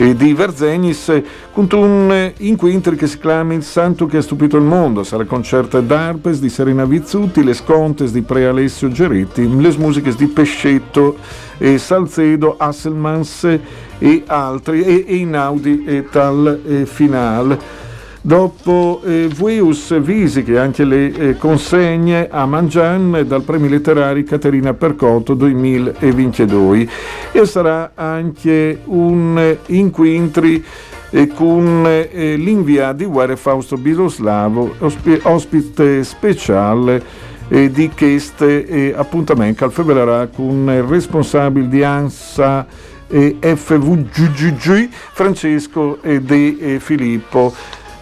di 0.00 0.32
Verzegnis 0.32 1.12
con 1.52 1.68
un 1.72 2.32
incontro 2.38 2.94
che 2.94 3.06
si 3.06 3.18
chiama 3.18 3.52
Il 3.52 3.62
Santo 3.62 4.06
che 4.06 4.16
ha 4.16 4.22
stupito 4.22 4.56
il 4.56 4.62
mondo. 4.62 5.04
Sarà 5.04 5.24
concerto 5.26 5.78
d'arpes 5.80 6.40
di 6.40 6.48
Serena 6.48 6.86
Vizzuti, 6.86 7.44
le 7.44 7.52
scontes 7.52 8.10
di 8.10 8.22
Pre 8.22 8.46
Alessio 8.46 8.90
Geretti, 8.90 9.46
le 9.60 9.74
musiche 9.76 10.14
di 10.14 10.26
Pescetto 10.26 11.18
e 11.58 11.76
Salcedo, 11.76 12.54
Hasselmans 12.56 13.58
e 13.98 14.22
altri 14.26 14.82
e, 14.82 15.04
e 15.06 15.16
Inaudi 15.16 15.84
e 15.84 16.08
tal 16.10 16.60
e 16.66 16.86
finale. 16.86 17.79
Dopo 18.22 19.00
eh, 19.02 19.28
Vueus 19.34 19.98
Visi, 19.98 20.44
anche 20.54 20.84
le 20.84 21.10
eh, 21.10 21.36
consegne 21.38 22.28
a 22.30 22.44
Mangian 22.44 23.24
dal 23.26 23.42
premio 23.42 23.70
letterario 23.70 24.22
Caterina 24.24 24.74
Percotto 24.74 25.32
2022 25.32 26.88
e 27.32 27.46
sarà 27.46 27.92
anche 27.94 28.78
un 28.84 29.38
eh, 29.38 29.58
inquintri 29.74 30.62
eh, 31.08 31.28
con 31.28 31.82
eh, 31.86 32.36
l'invia 32.36 32.92
di 32.92 33.06
Guerre 33.06 33.36
Fausto 33.36 33.78
Biloslavo, 33.78 34.74
osp- 34.80 35.20
ospite 35.22 36.04
speciale 36.04 37.02
eh, 37.48 37.70
di 37.70 37.90
questo 37.96 38.44
eh, 38.44 38.92
appuntamento 38.94 39.64
al 39.64 39.72
febbraio 39.72 40.28
con 40.28 40.68
il 40.68 40.82
responsabile 40.82 41.68
di 41.68 41.82
ANSA 41.82 42.66
e 43.08 43.38
FVGG 43.40 44.88
Francesco 44.90 45.98
De 46.02 46.78
Filippo. 46.78 47.52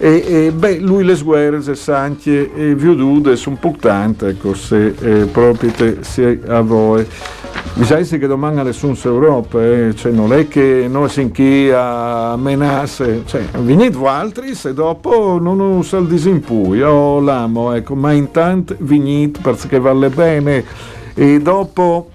E, 0.00 0.24
e, 0.26 0.52
beh, 0.52 0.78
lui 0.78 1.02
le 1.02 1.20
guerre 1.20 1.74
sa 1.74 1.98
anche 1.98 2.52
eh, 2.54 2.74
viudude 2.76 3.34
sono 3.34 3.56
un 3.56 3.60
po' 3.60 3.76
tante, 3.78 4.28
ecco, 4.28 4.54
se 4.54 4.94
eh, 5.00 5.26
proprio 5.26 5.72
se 6.02 6.40
a 6.46 6.60
voi. 6.60 7.04
Bisogna 7.74 8.02
che 8.02 8.26
domani 8.26 8.72
Suns 8.72 9.04
Europa, 9.04 9.62
eh, 9.64 9.94
cioè 9.96 10.12
non 10.12 10.32
è 10.32 10.48
che 10.48 10.86
noi 10.88 11.08
si 11.08 11.72
a 11.72 12.36
menasse, 12.36 13.22
cioè 13.26 13.42
venite 13.60 13.98
altri 14.06 14.54
se 14.54 14.72
dopo 14.72 15.38
non 15.40 15.60
usa 15.60 15.98
il 15.98 16.06
disimpui, 16.06 16.82
oh 16.82 17.20
l'amo, 17.20 17.72
ecco, 17.72 17.94
ma 17.94 18.12
intanto 18.12 18.74
venite 18.78 19.40
perché 19.40 19.78
vale 19.78 20.08
bene 20.10 20.64
e 21.14 21.40
dopo 21.40 22.10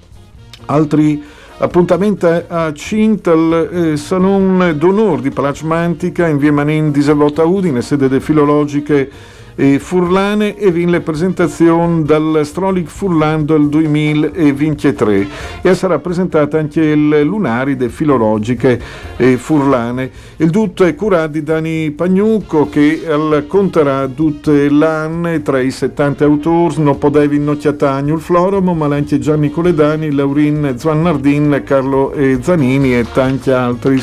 altri 0.66 1.24
Appuntamento 1.64 2.28
a 2.50 2.74
Cintal, 2.74 3.70
eh, 3.72 3.96
Salon 3.96 4.74
d'Onore 4.76 5.22
di 5.22 5.30
Palazzo 5.30 5.66
Mantica 5.66 6.28
in 6.28 6.38
via 6.38 6.52
Manin 6.52 6.92
di 6.92 7.02
Savota 7.02 7.46
Udine, 7.46 7.82
sede 7.82 8.10
delle 8.10 8.20
filologiche 8.20 9.10
e 9.56 9.80
Furlane 9.80 10.58
e 10.58 10.72
vin 10.72 10.90
le 10.90 11.02
presentazioni 11.02 12.04
dal 12.04 12.42
Strolig 12.44 12.88
Furlan 12.88 13.46
del 13.46 13.68
2023 13.70 15.28
e 15.62 15.76
sarà 15.76 16.00
presentata 16.00 16.58
anche 16.58 16.82
il 16.82 17.22
Lunari 17.22 17.78
Filologiche 17.90 18.82
e 19.18 19.38
Furlane. 19.38 20.10
Il 20.38 20.50
tutto 20.50 20.84
è 20.84 20.96
curato 20.96 21.34
di 21.34 21.44
Dani 21.44 21.92
Pagnucco 21.92 22.68
che 22.70 23.02
conterà 23.48 24.08
tutte 24.08 24.70
l'anno 24.70 25.42
tra 25.42 25.60
i 25.60 25.72
70 25.72 26.24
autori, 26.24 26.82
non 26.82 26.98
potevi 26.98 27.40
nocchiatagno 27.40 28.16
il 28.16 28.22
Floromo, 28.22 28.74
ma 28.74 28.94
anche 28.94 29.20
Gianni 29.20 29.52
Coledani, 29.52 30.12
Laurin 30.12 30.76
Zuannardin, 30.78 31.62
Carlo 31.66 32.14
Zanini 32.42 32.98
e 32.98 33.06
tanti 33.12 33.52
altri 33.52 34.02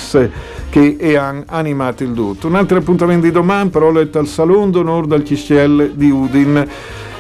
che 0.71 1.17
hanno 1.17 1.43
animato 1.47 2.05
il 2.05 2.15
tutto. 2.15 2.47
Un 2.47 2.55
altro 2.55 2.79
appuntamento 2.79 3.27
di 3.27 3.33
domani, 3.33 3.69
però, 3.69 3.93
è 3.93 4.09
al 4.13 4.27
Salon 4.27 4.71
d'Onore 4.71 5.07
dal 5.07 5.23
Chisciel 5.23 5.93
di 5.95 6.11
Udin 6.11 6.67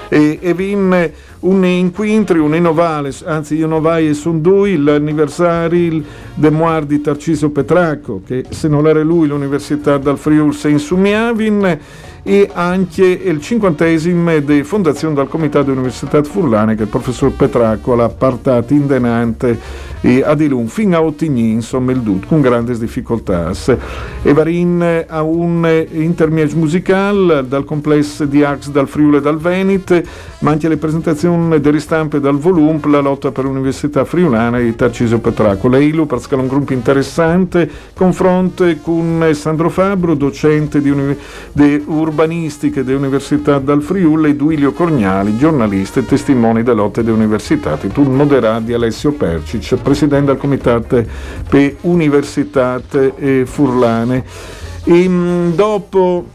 e, 0.08 0.38
e 0.40 0.54
vin 0.54 1.10
un 1.40 1.64
incontro, 1.64 2.42
un 2.44 2.54
innovale, 2.54 3.14
anzi 3.24 3.56
io 3.56 3.66
novai 3.66 4.08
e 4.08 4.14
sono 4.14 4.38
due, 4.38 4.76
l'anniversario 4.76 6.02
de 6.34 6.50
Moir 6.50 6.84
di 6.84 7.00
Tarciso 7.00 7.50
Petracco, 7.50 8.22
che 8.26 8.44
se 8.50 8.68
non 8.68 8.86
era 8.86 9.02
lui 9.02 9.26
l'Università 9.26 9.96
dal 9.96 10.18
Friul 10.18 10.54
se 10.54 10.68
insumiavin, 10.68 11.78
e 12.22 12.48
anche 12.52 13.04
il 13.04 13.40
cinquantesimo 13.40 14.38
di 14.40 14.62
fondazione 14.62 15.14
dal 15.14 15.28
Comitato 15.28 15.70
Università 15.70 16.22
Furlane 16.22 16.74
che 16.74 16.82
il 16.82 16.88
professor 16.88 17.32
Petracco 17.32 17.94
l'ha 17.94 18.08
portato 18.08 18.72
in 18.72 18.86
denante 18.86 19.88
e 20.02 20.22
ad 20.24 20.40
ilun 20.40 20.66
fino 20.66 20.96
a 20.96 21.02
Ottigny, 21.02 21.52
insomma 21.52 21.92
il 21.92 22.00
DUT, 22.00 22.26
con 22.26 22.40
grandi 22.40 22.76
difficoltà. 22.78 23.52
E 24.22 24.32
varin 24.32 25.04
a 25.06 25.22
un 25.22 25.86
intermezzo 25.90 26.56
musicale 26.56 27.46
dal 27.46 27.64
complesso 27.64 28.24
di 28.24 28.42
Ax 28.42 28.70
dal 28.70 28.88
Friuli 28.88 29.18
e 29.18 29.20
dal 29.20 29.38
Veneto, 29.38 30.00
ma 30.40 30.52
anche 30.52 30.68
le 30.68 30.78
presentazioni 30.78 31.60
delle 31.60 31.70
ristampe 31.70 32.20
dal 32.20 32.38
Volump, 32.38 32.84
la 32.86 33.00
lotta 33.00 33.30
per 33.30 33.44
l'Università 33.44 34.04
Friulana 34.04 34.58
e 34.58 34.74
Tarcisio 34.74 35.18
Petracco. 35.18 35.68
Leilu, 35.68 36.06
per 36.06 36.20
scala 36.20 36.42
un 36.42 36.48
gruppo 36.48 36.72
interessante, 36.72 37.70
confronto 37.92 38.64
con 38.82 39.28
Sandro 39.32 39.68
Fabro, 39.68 40.14
docente 40.14 40.80
di, 40.80 40.90
uni- 40.90 41.16
di 41.52 41.82
urbanistica 42.10 42.82
dell'Università 42.82 43.58
dal 43.58 43.82
Friuli, 43.82 44.30
e 44.30 44.36
Duilio 44.36 44.72
Corgnali, 44.72 45.36
giornalista 45.36 46.00
e 46.00 46.04
testimoni 46.04 46.62
della 46.62 46.82
lotta 46.82 47.02
dell'Università. 47.02 47.76
Tu 47.76 48.02
moderato 48.02 48.64
di 48.64 48.72
Alessio 48.74 49.12
Percic, 49.12 49.76
presidente 49.76 50.26
del 50.26 50.36
comitato 50.36 51.02
per 51.48 51.76
Università 51.82 52.80
e 53.16 53.44
Furlane. 53.46 54.24
E, 54.84 55.08
mm, 55.08 55.52
dopo, 55.52 56.26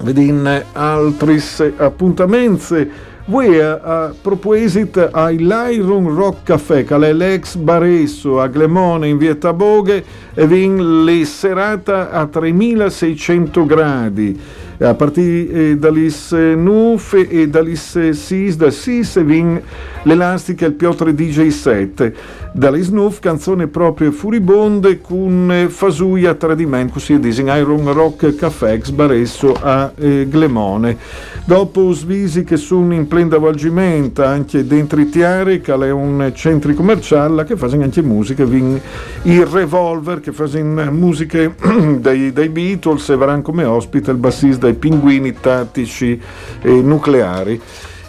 vedin 0.00 0.64
altri 0.72 1.40
appuntamenti, 1.76 2.90
voi 3.26 3.60
a, 3.60 4.12
proposito 4.20 5.08
all'Iron 5.12 6.12
Rock 6.12 6.42
Café, 6.42 6.82
che 6.82 6.96
è 6.96 7.12
l'ex 7.12 7.54
baresso 7.54 8.40
a 8.40 8.48
Glemone 8.48 9.06
in 9.06 9.16
via 9.16 9.36
Taboghe, 9.36 10.04
e 10.34 10.46
vin 10.46 11.04
le 11.04 11.24
serata 11.24 12.10
a 12.10 12.26
3600 12.26 13.64
gradi 13.64 14.40
a 14.80 14.94
partire 14.94 15.70
eh, 15.70 15.76
dall'is 15.76 16.32
NUF 16.32 17.14
e 17.28 17.46
dall'is 17.46 17.98
SIS, 18.12 18.56
da 18.56 18.70
SIS 18.70 19.20
vin 19.22 19.60
l'elastica 20.02 20.66
il 20.66 20.72
Piotr 20.72 21.10
DJ7, 21.10 22.12
dall'is 22.52 22.88
NUF 22.88 23.20
canzone 23.20 23.66
proprio 23.66 24.12
furibonde 24.12 25.00
con 25.00 25.66
fasuia 25.68 26.34
tradimento, 26.34 26.94
così 26.94 27.18
disin 27.18 27.48
Iron 27.48 27.92
Rock 27.92 28.34
Caffè 28.34 28.72
ex 28.72 28.90
Baresso 28.90 29.56
a 29.60 29.92
eh, 29.96 30.26
Glemone. 30.28 30.96
Dopo 31.44 31.92
svisi 31.92 32.44
che 32.44 32.56
sono 32.56 32.94
in 32.94 33.08
plena 33.08 33.36
avvolgimento 33.36 34.24
anche 34.24 34.66
dentro 34.66 35.00
i 35.00 35.08
Tiare, 35.08 35.60
che 35.60 35.72
è 35.72 35.90
un 35.90 36.30
centro 36.34 36.72
commerciale 36.74 37.44
che 37.44 37.56
fa 37.56 37.66
anche 37.66 38.02
musica, 38.02 38.42
il 38.42 39.46
Revolver 39.46 40.20
che 40.20 40.32
fa 40.32 40.46
musiche 40.90 41.54
dei, 41.98 42.32
dei 42.32 42.48
Beatles 42.48 43.08
e 43.10 43.16
varanno 43.16 43.42
come 43.42 43.64
ospite 43.64 44.10
il 44.10 44.16
bassista 44.16 44.66
dai 44.66 44.74
pinguini 44.74 45.34
tattici 45.40 46.20
e 46.62 46.70
nucleari. 46.70 47.60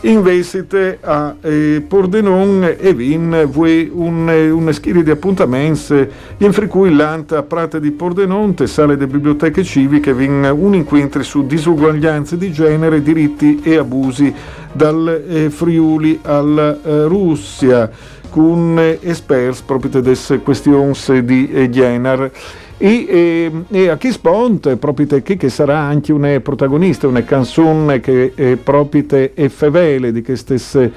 Investite 0.01 0.97
a 1.01 1.35
eh, 1.41 1.83
Pordenon 1.87 2.75
e 2.79 2.93
vin 2.93 3.47
voi 3.51 3.89
un, 3.93 4.27
una 4.27 4.71
serie 4.71 5.03
di 5.03 5.11
appuntamenti 5.11 6.07
in 6.37 6.67
cui 6.67 6.93
l'anta 6.95 7.43
Prate 7.43 7.79
di 7.79 7.91
Pordenonte, 7.91 8.65
sale 8.65 8.97
delle 8.97 9.11
biblioteche 9.11 9.63
civiche, 9.63 10.13
vin 10.13 10.49
un 10.51 10.73
incontro 10.73 11.21
su 11.21 11.45
disuguaglianze 11.45 12.37
di 12.37 12.51
genere, 12.51 13.03
diritti 13.03 13.61
e 13.63 13.77
abusi 13.77 14.33
dal 14.71 15.23
eh, 15.27 15.49
Friuli 15.49 16.19
alla 16.23 16.77
eh, 16.81 17.03
Russia 17.03 17.89
con 18.29 18.79
esperti 19.01 19.63
proprio 19.65 20.01
delle 20.01 20.39
questioni 20.41 21.25
di 21.25 21.69
genere. 21.69 22.31
E, 22.83 23.05
e, 23.07 23.51
e, 23.69 23.89
a 23.89 23.97
chi 23.97 24.11
sponte 24.11 24.75
proprio 24.75 25.21
che, 25.21 25.49
sarà 25.49 25.77
anche 25.77 26.11
una 26.11 26.39
protagonista, 26.39 27.07
una 27.07 27.23
canzone 27.23 27.99
che 27.99 28.31
è 28.33 28.55
proprio 28.55 29.05
e 29.07 29.49
fevele 29.49 30.11
di 30.11 30.23
queste 30.23 30.91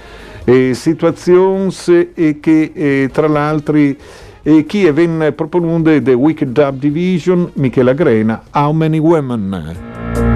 eh, 0.44 0.72
situazioni 0.72 1.70
e 2.14 2.38
che 2.40 2.72
eh, 2.72 3.10
tra 3.12 3.28
l'altro 3.28 3.76
eh, 3.76 4.64
chi 4.64 4.86
è 4.86 4.94
venne 4.94 5.32
proponuto 5.32 6.00
The 6.00 6.14
Wicked 6.14 6.52
Dub 6.52 6.78
Division, 6.78 7.50
Michela 7.56 7.92
Grena, 7.92 8.42
How 8.52 8.72
Many 8.72 8.98
Women? 8.98 10.33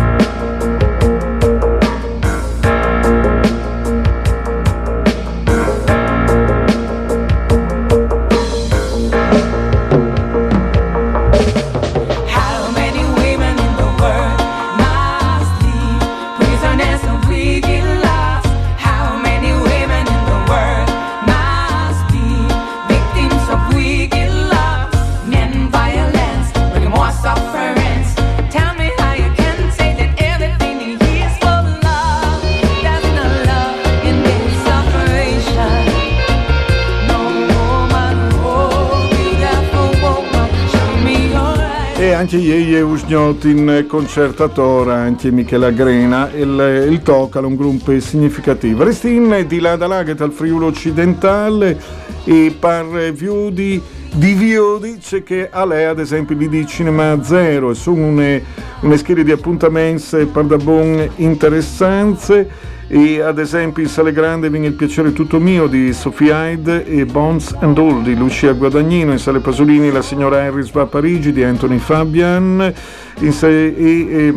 Ieri 43.09 43.15
è 43.15 43.29
uscito 43.29 43.49
in 43.49 43.85
concertatora 43.89 44.95
anche 44.95 45.31
Michela 45.31 45.71
Grena, 45.71 46.31
il, 46.35 46.87
il 46.91 47.01
Tocal, 47.03 47.45
un 47.45 47.57
gruppo 47.57 47.99
significativo. 48.01 48.85
Restin 48.85 49.45
di 49.47 49.61
là 49.61 49.77
da 49.77 49.87
là 49.87 50.03
che 50.03 50.15
dal 50.15 50.31
Friuli 50.31 50.67
occidentale 50.67 51.81
e 52.25 52.55
per 52.59 53.13
più 53.17 53.51
di 53.51 53.81
di 54.11 54.33
Vio 54.33 54.79
dice 54.79 55.23
che 55.23 55.49
a 55.51 55.67
lei 55.67 55.85
ad 55.85 55.99
esempio 55.99 56.35
lì 56.35 56.49
di 56.49 56.67
Cinema 56.67 57.23
Zero 57.23 57.71
e 57.71 57.75
sono 57.75 58.07
une, 58.07 58.43
una 58.81 58.97
serie 58.97 59.23
di 59.23 59.31
appuntamenti 59.31 60.25
per 60.25 60.45
da 60.45 60.57
buon 60.57 61.09
interessanze 61.17 62.49
e 62.89 63.21
ad 63.21 63.39
esempio 63.39 63.83
in 63.83 63.89
Sale 63.89 64.13
Grande 64.13 64.49
viene 64.49 64.67
il 64.67 64.73
piacere 64.73 65.13
tutto 65.13 65.39
mio 65.39 65.67
di 65.67 65.93
Sophie 65.93 66.33
Hyde 66.33 66.87
e 66.87 67.05
Bones 67.05 67.55
and 67.61 67.77
All 67.77 68.03
di 68.03 68.17
Lucia 68.17 68.53
Guadagnino, 68.53 69.13
in 69.13 69.19
Sale 69.19 69.41
Pasolini 69.41 69.93
la 69.93 70.01
signora 70.01 70.43
Harris 70.43 70.71
va 70.71 70.83
a 70.83 70.87
Parigi 70.87 71.31
di 71.33 71.45
Anthony 71.45 71.79
Fabian. 71.79 72.73
In 73.21 73.33
Sale, 73.33 73.77
e, 73.77 74.07
e 74.11 74.35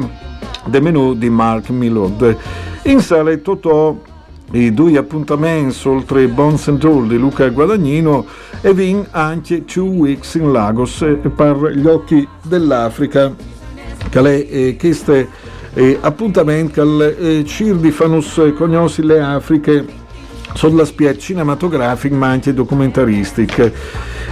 The 0.65 0.81
Menù 0.81 1.13
di 1.15 1.29
Mark 1.29 1.69
Millard. 1.69 2.37
In 2.83 2.99
Sale 2.99 3.41
Totò 3.41 3.97
i 4.51 4.73
due 4.73 4.97
appuntamenti 4.97 5.87
oltre 5.87 6.27
Bones 6.27 6.67
and 6.67 6.83
All 6.83 7.07
di 7.07 7.17
Luca 7.17 7.47
Guadagnino 7.47 8.25
e 8.59 8.73
vin 8.73 9.07
anche 9.11 9.63
Two 9.63 9.85
Weeks 9.85 10.33
in 10.33 10.51
Lagos 10.51 11.05
per 11.33 11.71
gli 11.73 11.87
occhi 11.87 12.27
dell'Africa. 12.43 13.33
Le 14.11 14.49
eh, 14.49 14.75
queste 14.77 15.29
eh, 15.73 15.97
appuntamenti 16.01 16.73
che 16.73 16.81
al 16.81 17.15
eh, 17.19 17.45
Cirdi 17.45 17.91
fanus 17.91 18.41
cognosi 18.55 19.03
le 19.03 19.21
Afriche 19.21 19.99
sulla 20.53 20.85
spia 20.85 21.15
cinematografica 21.17 22.15
ma 22.15 22.27
anche 22.27 22.53
documentaristica 22.53 23.71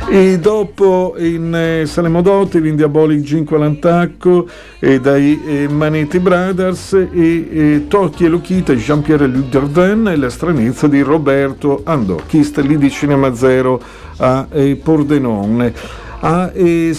e 0.07 0.39
dopo 0.39 1.15
in 1.17 1.53
eh, 1.53 1.85
Salemodotti 1.85 2.57
in 2.57 2.75
Diabolic 2.75 3.23
5 3.23 3.55
all'antacco 3.55 4.47
e 4.79 4.99
dai 4.99 5.39
eh, 5.45 5.67
Manetti 5.67 6.19
Brothers 6.19 6.93
e, 6.93 7.07
e 7.13 7.85
Totti 7.87 8.25
e 8.25 8.27
Luchita 8.27 8.73
Jean-Pierre 8.73 9.31
Dardenne 9.49 10.13
e 10.13 10.15
la 10.17 10.29
stranezza 10.29 10.87
di 10.87 11.01
Roberto 11.01 11.81
Andò 11.83 12.17
chist 12.27 12.57
lì 12.59 12.77
di 12.77 12.89
Cinema 12.89 13.33
Zero 13.33 13.81
a 14.17 14.47
eh, 14.51 14.75
Pordenone 14.81 15.73
a 16.21 16.51
eh, 16.53 16.95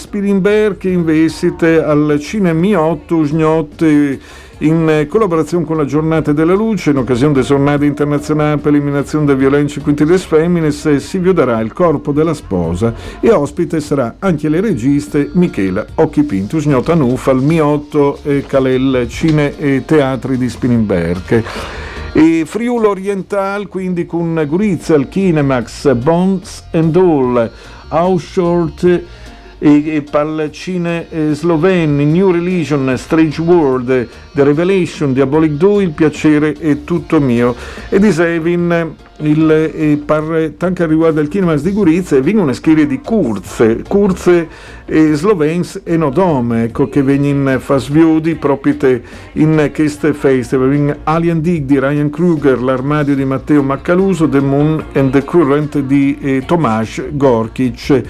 che 0.77 0.89
investite 0.89 1.83
al 1.83 2.17
Cinemiotto 2.19 3.25
Sgnotte 3.25 4.19
in 4.61 5.05
collaborazione 5.07 5.65
con 5.65 5.77
la 5.77 5.85
Giornata 5.85 6.33
della 6.33 6.53
Luce, 6.53 6.91
in 6.91 6.97
occasione 6.97 7.33
della 7.33 7.45
giornata 7.45 7.85
internazionale 7.85 8.57
per 8.57 8.71
l'eliminazione 8.71 9.25
delle 9.25 9.37
violenze 9.37 9.81
contro 9.81 10.05
le 10.05 10.17
femmines, 10.17 10.95
si 10.97 11.17
vioderà 11.17 11.59
il 11.61 11.73
corpo 11.73 12.11
della 12.11 12.33
sposa 12.33 12.93
e 13.19 13.31
ospite 13.31 13.79
sarà 13.79 14.15
anche 14.19 14.49
le 14.49 14.61
registe 14.61 15.29
Michela 15.33 15.85
Occhipinto, 15.95 16.59
Sgnota 16.59 16.93
Nufa, 16.93 17.31
al 17.31 17.41
Miotto 17.41 18.19
e 18.23 18.43
Calel 18.45 19.07
Cine 19.07 19.57
e 19.57 19.83
Teatri 19.85 20.37
di 20.37 20.49
Spilimberg. 20.49 21.43
E 22.13 22.43
Friuli 22.45 22.85
Oriental, 22.85 23.67
quindi 23.67 24.05
con 24.05 24.43
Gurizia, 24.47 24.95
il 24.95 25.07
Kinemax, 25.07 25.93
Bonds 25.93 26.65
and 26.73 26.95
All, 26.95 27.51
Aushort 27.91 28.83
e, 28.83 29.95
e 29.95 30.01
Palcine 30.01 31.05
Sloveni, 31.33 32.05
New 32.05 32.31
Religion, 32.31 32.93
Strange 32.97 33.39
World, 33.41 34.07
The 34.33 34.43
Revelation, 34.43 35.13
Diabolic 35.13 35.51
2, 35.51 35.83
Il 35.83 35.91
piacere 35.91 36.53
è 36.53 36.83
tutto 36.83 37.19
mio. 37.21 37.55
E 37.89 37.99
di 37.99 38.11
Sevin 38.11 38.95
il 39.21 39.51
eh, 39.51 40.01
par 40.03 40.53
tanto 40.57 40.85
riguardo 40.85 41.19
al 41.19 41.27
Kinemax 41.27 41.61
di 41.61 41.71
Gurizia 41.71 42.19
vengono 42.21 42.45
una 42.45 42.53
serie 42.53 42.87
di 42.87 42.99
curze, 43.01 43.83
curze 43.87 44.47
slovens 45.13 45.81
e 45.85 45.95
nodome, 45.95 46.63
ecco 46.63 46.89
che 46.89 47.01
vengono 47.01 47.57
fasviudi 47.59 48.35
proprio 48.35 48.75
te 48.75 49.01
in 49.33 49.71
queste 49.73 50.11
vengono 50.57 50.97
Alien 51.03 51.39
Dig 51.39 51.63
di 51.63 51.79
Ryan 51.79 52.09
Kruger, 52.09 52.61
l'armadio 52.61 53.15
di 53.15 53.23
Matteo 53.23 53.63
Maccaluso, 53.63 54.27
The 54.27 54.41
Moon 54.41 54.83
and 54.93 55.11
the 55.11 55.23
Current 55.23 55.79
di 55.79 56.17
eh, 56.19 56.43
Tomasz 56.45 57.03
Gorkic 57.11 58.03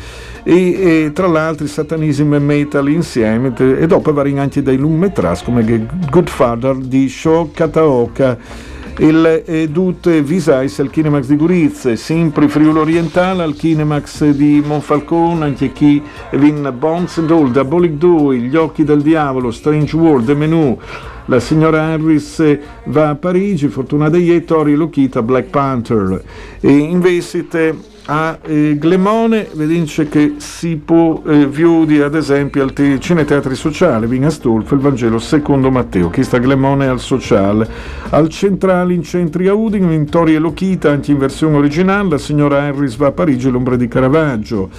e, 0.44 1.04
e 1.04 1.12
tra 1.14 1.28
l'altro 1.28 1.68
Satanism 1.68 2.34
e 2.34 2.40
Metal 2.40 2.90
insieme 2.90 3.54
e 3.56 3.86
dopo 3.86 4.12
vari 4.12 4.38
anche 4.40 4.64
dei 4.64 4.78
lungometraggi 4.78 5.44
come 5.44 5.88
Goodfather 6.10 6.78
di 6.78 7.08
Sho 7.08 7.52
Kataoka 7.54 8.71
il 8.98 9.44
eh, 9.46 9.70
Dute 9.70 10.22
Visais 10.22 10.80
al 10.80 10.90
Kinemax 10.90 11.26
di 11.26 11.36
Gurizia, 11.36 11.96
sempre 11.96 12.48
Friuli 12.48 12.78
Orientale 12.78 13.44
al 13.44 13.56
Kinemax 13.56 14.30
di 14.30 14.62
Monfalcone, 14.66 15.46
anche 15.46 15.72
chi 15.72 16.02
vin 16.32 16.74
Bones 16.78 17.18
and 17.18 17.32
All, 17.32 17.52
Diabolic 17.52 17.94
2, 17.94 18.38
Gli 18.38 18.56
Occhi 18.56 18.84
del 18.84 19.02
Diavolo, 19.02 19.52
Strange 19.52 19.96
World, 19.96 20.26
The 20.26 20.36
Menù, 20.36 20.78
la 21.26 21.40
signora 21.40 21.84
Harris 21.84 22.58
va 22.86 23.10
a 23.10 23.16
Parigi, 23.16 23.68
Fortuna 23.70 24.10
degli 24.10 24.44
Tori 24.44 24.76
Lokita, 24.76 25.22
Black 25.22 25.50
Panther. 25.50 26.22
E 26.60 26.72
investite 26.72 27.74
a 28.06 28.40
eh, 28.42 28.78
Glemone 28.78 29.48
vedete 29.54 30.08
che 30.10 30.36
si 30.38 30.76
può 30.76 31.22
eh, 31.26 31.46
viudi 31.46 32.02
ad 32.02 32.16
esempio 32.16 32.64
al 32.64 32.74
te- 32.74 33.00
Cineteatri 33.00 33.56
Sociale 33.56 34.08
Vin 34.08 34.26
a 34.26 34.30
Stolfo 34.30 34.74
il 34.76 34.82
Vangelo 34.82 35.20
secondo 35.20 35.70
Matteo. 35.72 36.10
Che 36.10 36.24
sta 36.24 36.40
Glemone 36.40 36.88
al 36.88 37.00
Sociale. 37.00 37.68
Al 38.10 38.30
Centrale 38.30 38.94
in 38.94 39.04
Centri 39.04 39.48
a 39.48 39.54
Udine 39.54 39.94
in 39.94 40.10
Tori 40.10 40.36
e 40.36 40.40
Lochita 40.40 40.92
anche 40.92 41.12
in 41.12 41.18
versione 41.18 41.58
originale 41.58 42.10
la 42.10 42.18
signora 42.18 42.64
Harris 42.64 42.96
va 42.96 43.08
a 43.08 43.12
Parigi 43.12 43.50
l'ombra 43.50 43.76
di 43.76 43.88
Caravaggio 43.88 44.70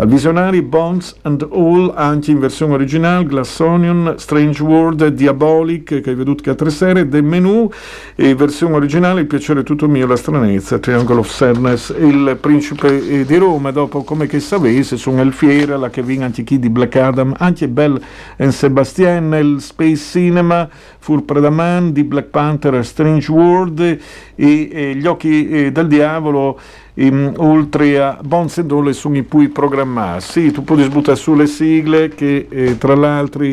al 0.00 0.06
Visionari 0.06 0.62
Bonds 0.62 1.16
and 1.22 1.46
All 1.50 1.92
anche 1.96 2.30
in 2.30 2.38
versione 2.38 2.74
originale 2.74 3.24
Glass 3.24 3.58
Onion 3.58 4.14
Strange 4.16 4.62
World 4.62 5.08
Diabolic 5.08 6.00
che 6.00 6.10
hai 6.10 6.14
veduto 6.14 6.42
che 6.44 6.50
ha 6.50 6.54
tre 6.54 6.70
serie 6.70 7.08
del 7.08 7.24
menù 7.24 7.68
e 8.14 8.34
versione 8.36 8.76
originale 8.76 9.22
Il 9.22 9.26
piacere 9.26 9.64
tutto 9.64 9.88
mio 9.88 10.06
la 10.06 10.14
stranezza 10.14 10.78
Triangle 10.78 11.18
of 11.18 11.28
Sadness. 11.28 11.92
Il 11.98 12.38
principe 12.40 13.08
eh, 13.08 13.24
di 13.24 13.36
Roma 13.38 13.72
dopo 13.72 14.04
come 14.04 14.26
che 14.26 14.38
sapesse 14.38 14.96
sono 14.96 15.20
il 15.22 15.32
Fiera 15.32 15.76
la 15.76 15.90
che 15.90 16.02
viene 16.02 16.26
anche 16.26 16.44
chi 16.44 16.60
di 16.60 16.70
Black 16.70 16.94
Adam 16.94 17.34
anche 17.36 17.66
Bell 17.66 18.00
and 18.36 18.52
Sebastian. 18.52 19.34
Il 19.34 19.60
Space 19.60 19.96
Cinema 19.96 20.68
Fur 20.98 21.24
Predaman 21.24 21.90
di 21.92 22.04
Black 22.04 22.28
Panther 22.28 22.84
Strange 22.84 23.32
World 23.32 23.80
e, 23.80 23.98
e 24.36 24.94
Gli 24.94 25.06
occhi 25.06 25.48
eh, 25.48 25.72
del 25.72 25.88
diavolo 25.88 26.58
oltre 27.36 28.00
a 28.00 28.18
All 28.28 28.90
sono 28.90 29.16
i 29.16 29.22
pui 29.22 29.48
programmati 29.48 30.24
sì 30.24 30.50
tu 30.50 30.64
puoi 30.64 30.82
sbuttare 30.82 31.16
sulle 31.16 31.46
sigle 31.46 32.08
che 32.08 32.46
eh, 32.50 32.76
tra 32.78 32.94
l'altro 32.94 33.44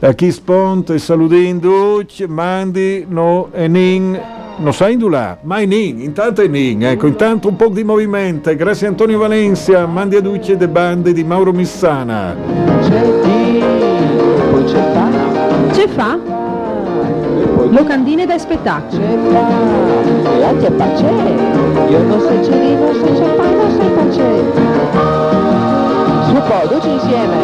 a 0.00 0.12
chi 0.12 0.30
sponte 0.30 0.98
saludendo 0.98 2.04
mandi 2.28 3.04
no 3.08 3.48
e 3.52 3.66
nin. 3.66 4.20
Non 4.60 4.72
sai 4.72 4.94
indulare, 4.94 5.38
ma 5.42 5.58
è 5.58 5.66
nin, 5.66 6.00
intanto 6.00 6.42
è 6.42 6.48
nin, 6.48 6.84
ecco, 6.84 7.06
intanto 7.06 7.46
un 7.46 7.54
po' 7.54 7.68
di 7.68 7.84
movimento, 7.84 8.52
grazie 8.56 8.88
a 8.88 8.90
Antonio 8.90 9.16
Valencia, 9.16 9.86
mandi 9.86 10.16
a 10.16 10.20
duce 10.20 10.56
de 10.56 10.66
bande 10.66 11.12
di 11.12 11.22
Mauro 11.22 11.52
Missana. 11.52 12.34
C'è 12.80 13.20
di, 13.22 13.62
poi 14.50 14.64
c'è 14.64 14.92
fa, 14.92 15.72
Ce 15.72 15.88
fa? 15.88 16.18
poi 16.18 16.37
Locandine 17.70 18.26
da 18.26 18.36
spettacolo. 18.38 19.00
di. 19.00 19.06
Su 26.26 26.34
po', 26.34 26.68
tutti 26.68 26.90
insieme. 26.90 27.36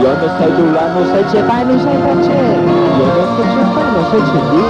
Io 0.00 0.16
non 0.16 0.30
sai 0.38 0.54
tu 0.54 0.64
là, 0.72 0.86
non 0.92 1.06
sai 1.06 1.24
c'è 1.24 1.42
fa, 1.44 1.62
non 1.62 1.78
sai 1.78 1.96
pace. 1.96 2.36
Io 2.98 3.06
non 3.14 3.26
so 3.36 3.42
c'è 3.42 3.62
fa, 3.72 3.82
non 3.92 4.04
sai 4.10 4.22
c'è 4.22 4.40
di. 4.50 4.64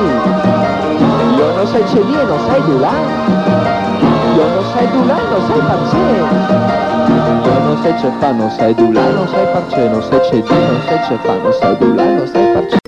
Io 1.37 1.47
non 1.55 1.67
sai 1.67 1.83
c'è 1.85 2.01
di 2.05 2.15
e 2.15 2.25
non 2.25 2.39
sai 2.47 2.61
tu 2.65 2.79
là. 2.79 3.88
Io 4.37 4.47
non 4.49 4.65
sai 4.73 4.91
tu 4.91 5.05
là, 5.07 5.17
non 5.31 5.41
sai 5.47 5.61
pace. 5.61 5.97
Io 7.09 7.59
non 7.61 7.79
sai 7.83 7.95
c'è 7.95 8.11
fa, 8.19 8.33
non 8.33 8.51
sai 8.51 8.75
tu 8.75 8.93
là, 8.93 9.11
non 9.11 9.29
sai 9.29 9.47
parce, 9.53 9.89
non 9.89 10.01
c'è 10.01 10.43
di, 10.43 10.43
non 10.49 10.81
c'è 10.87 11.17
fa, 11.23 11.35
non 11.35 11.53
sai 11.53 11.79
tu 11.79 12.88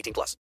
18 0.01 0.13
plus. 0.13 0.35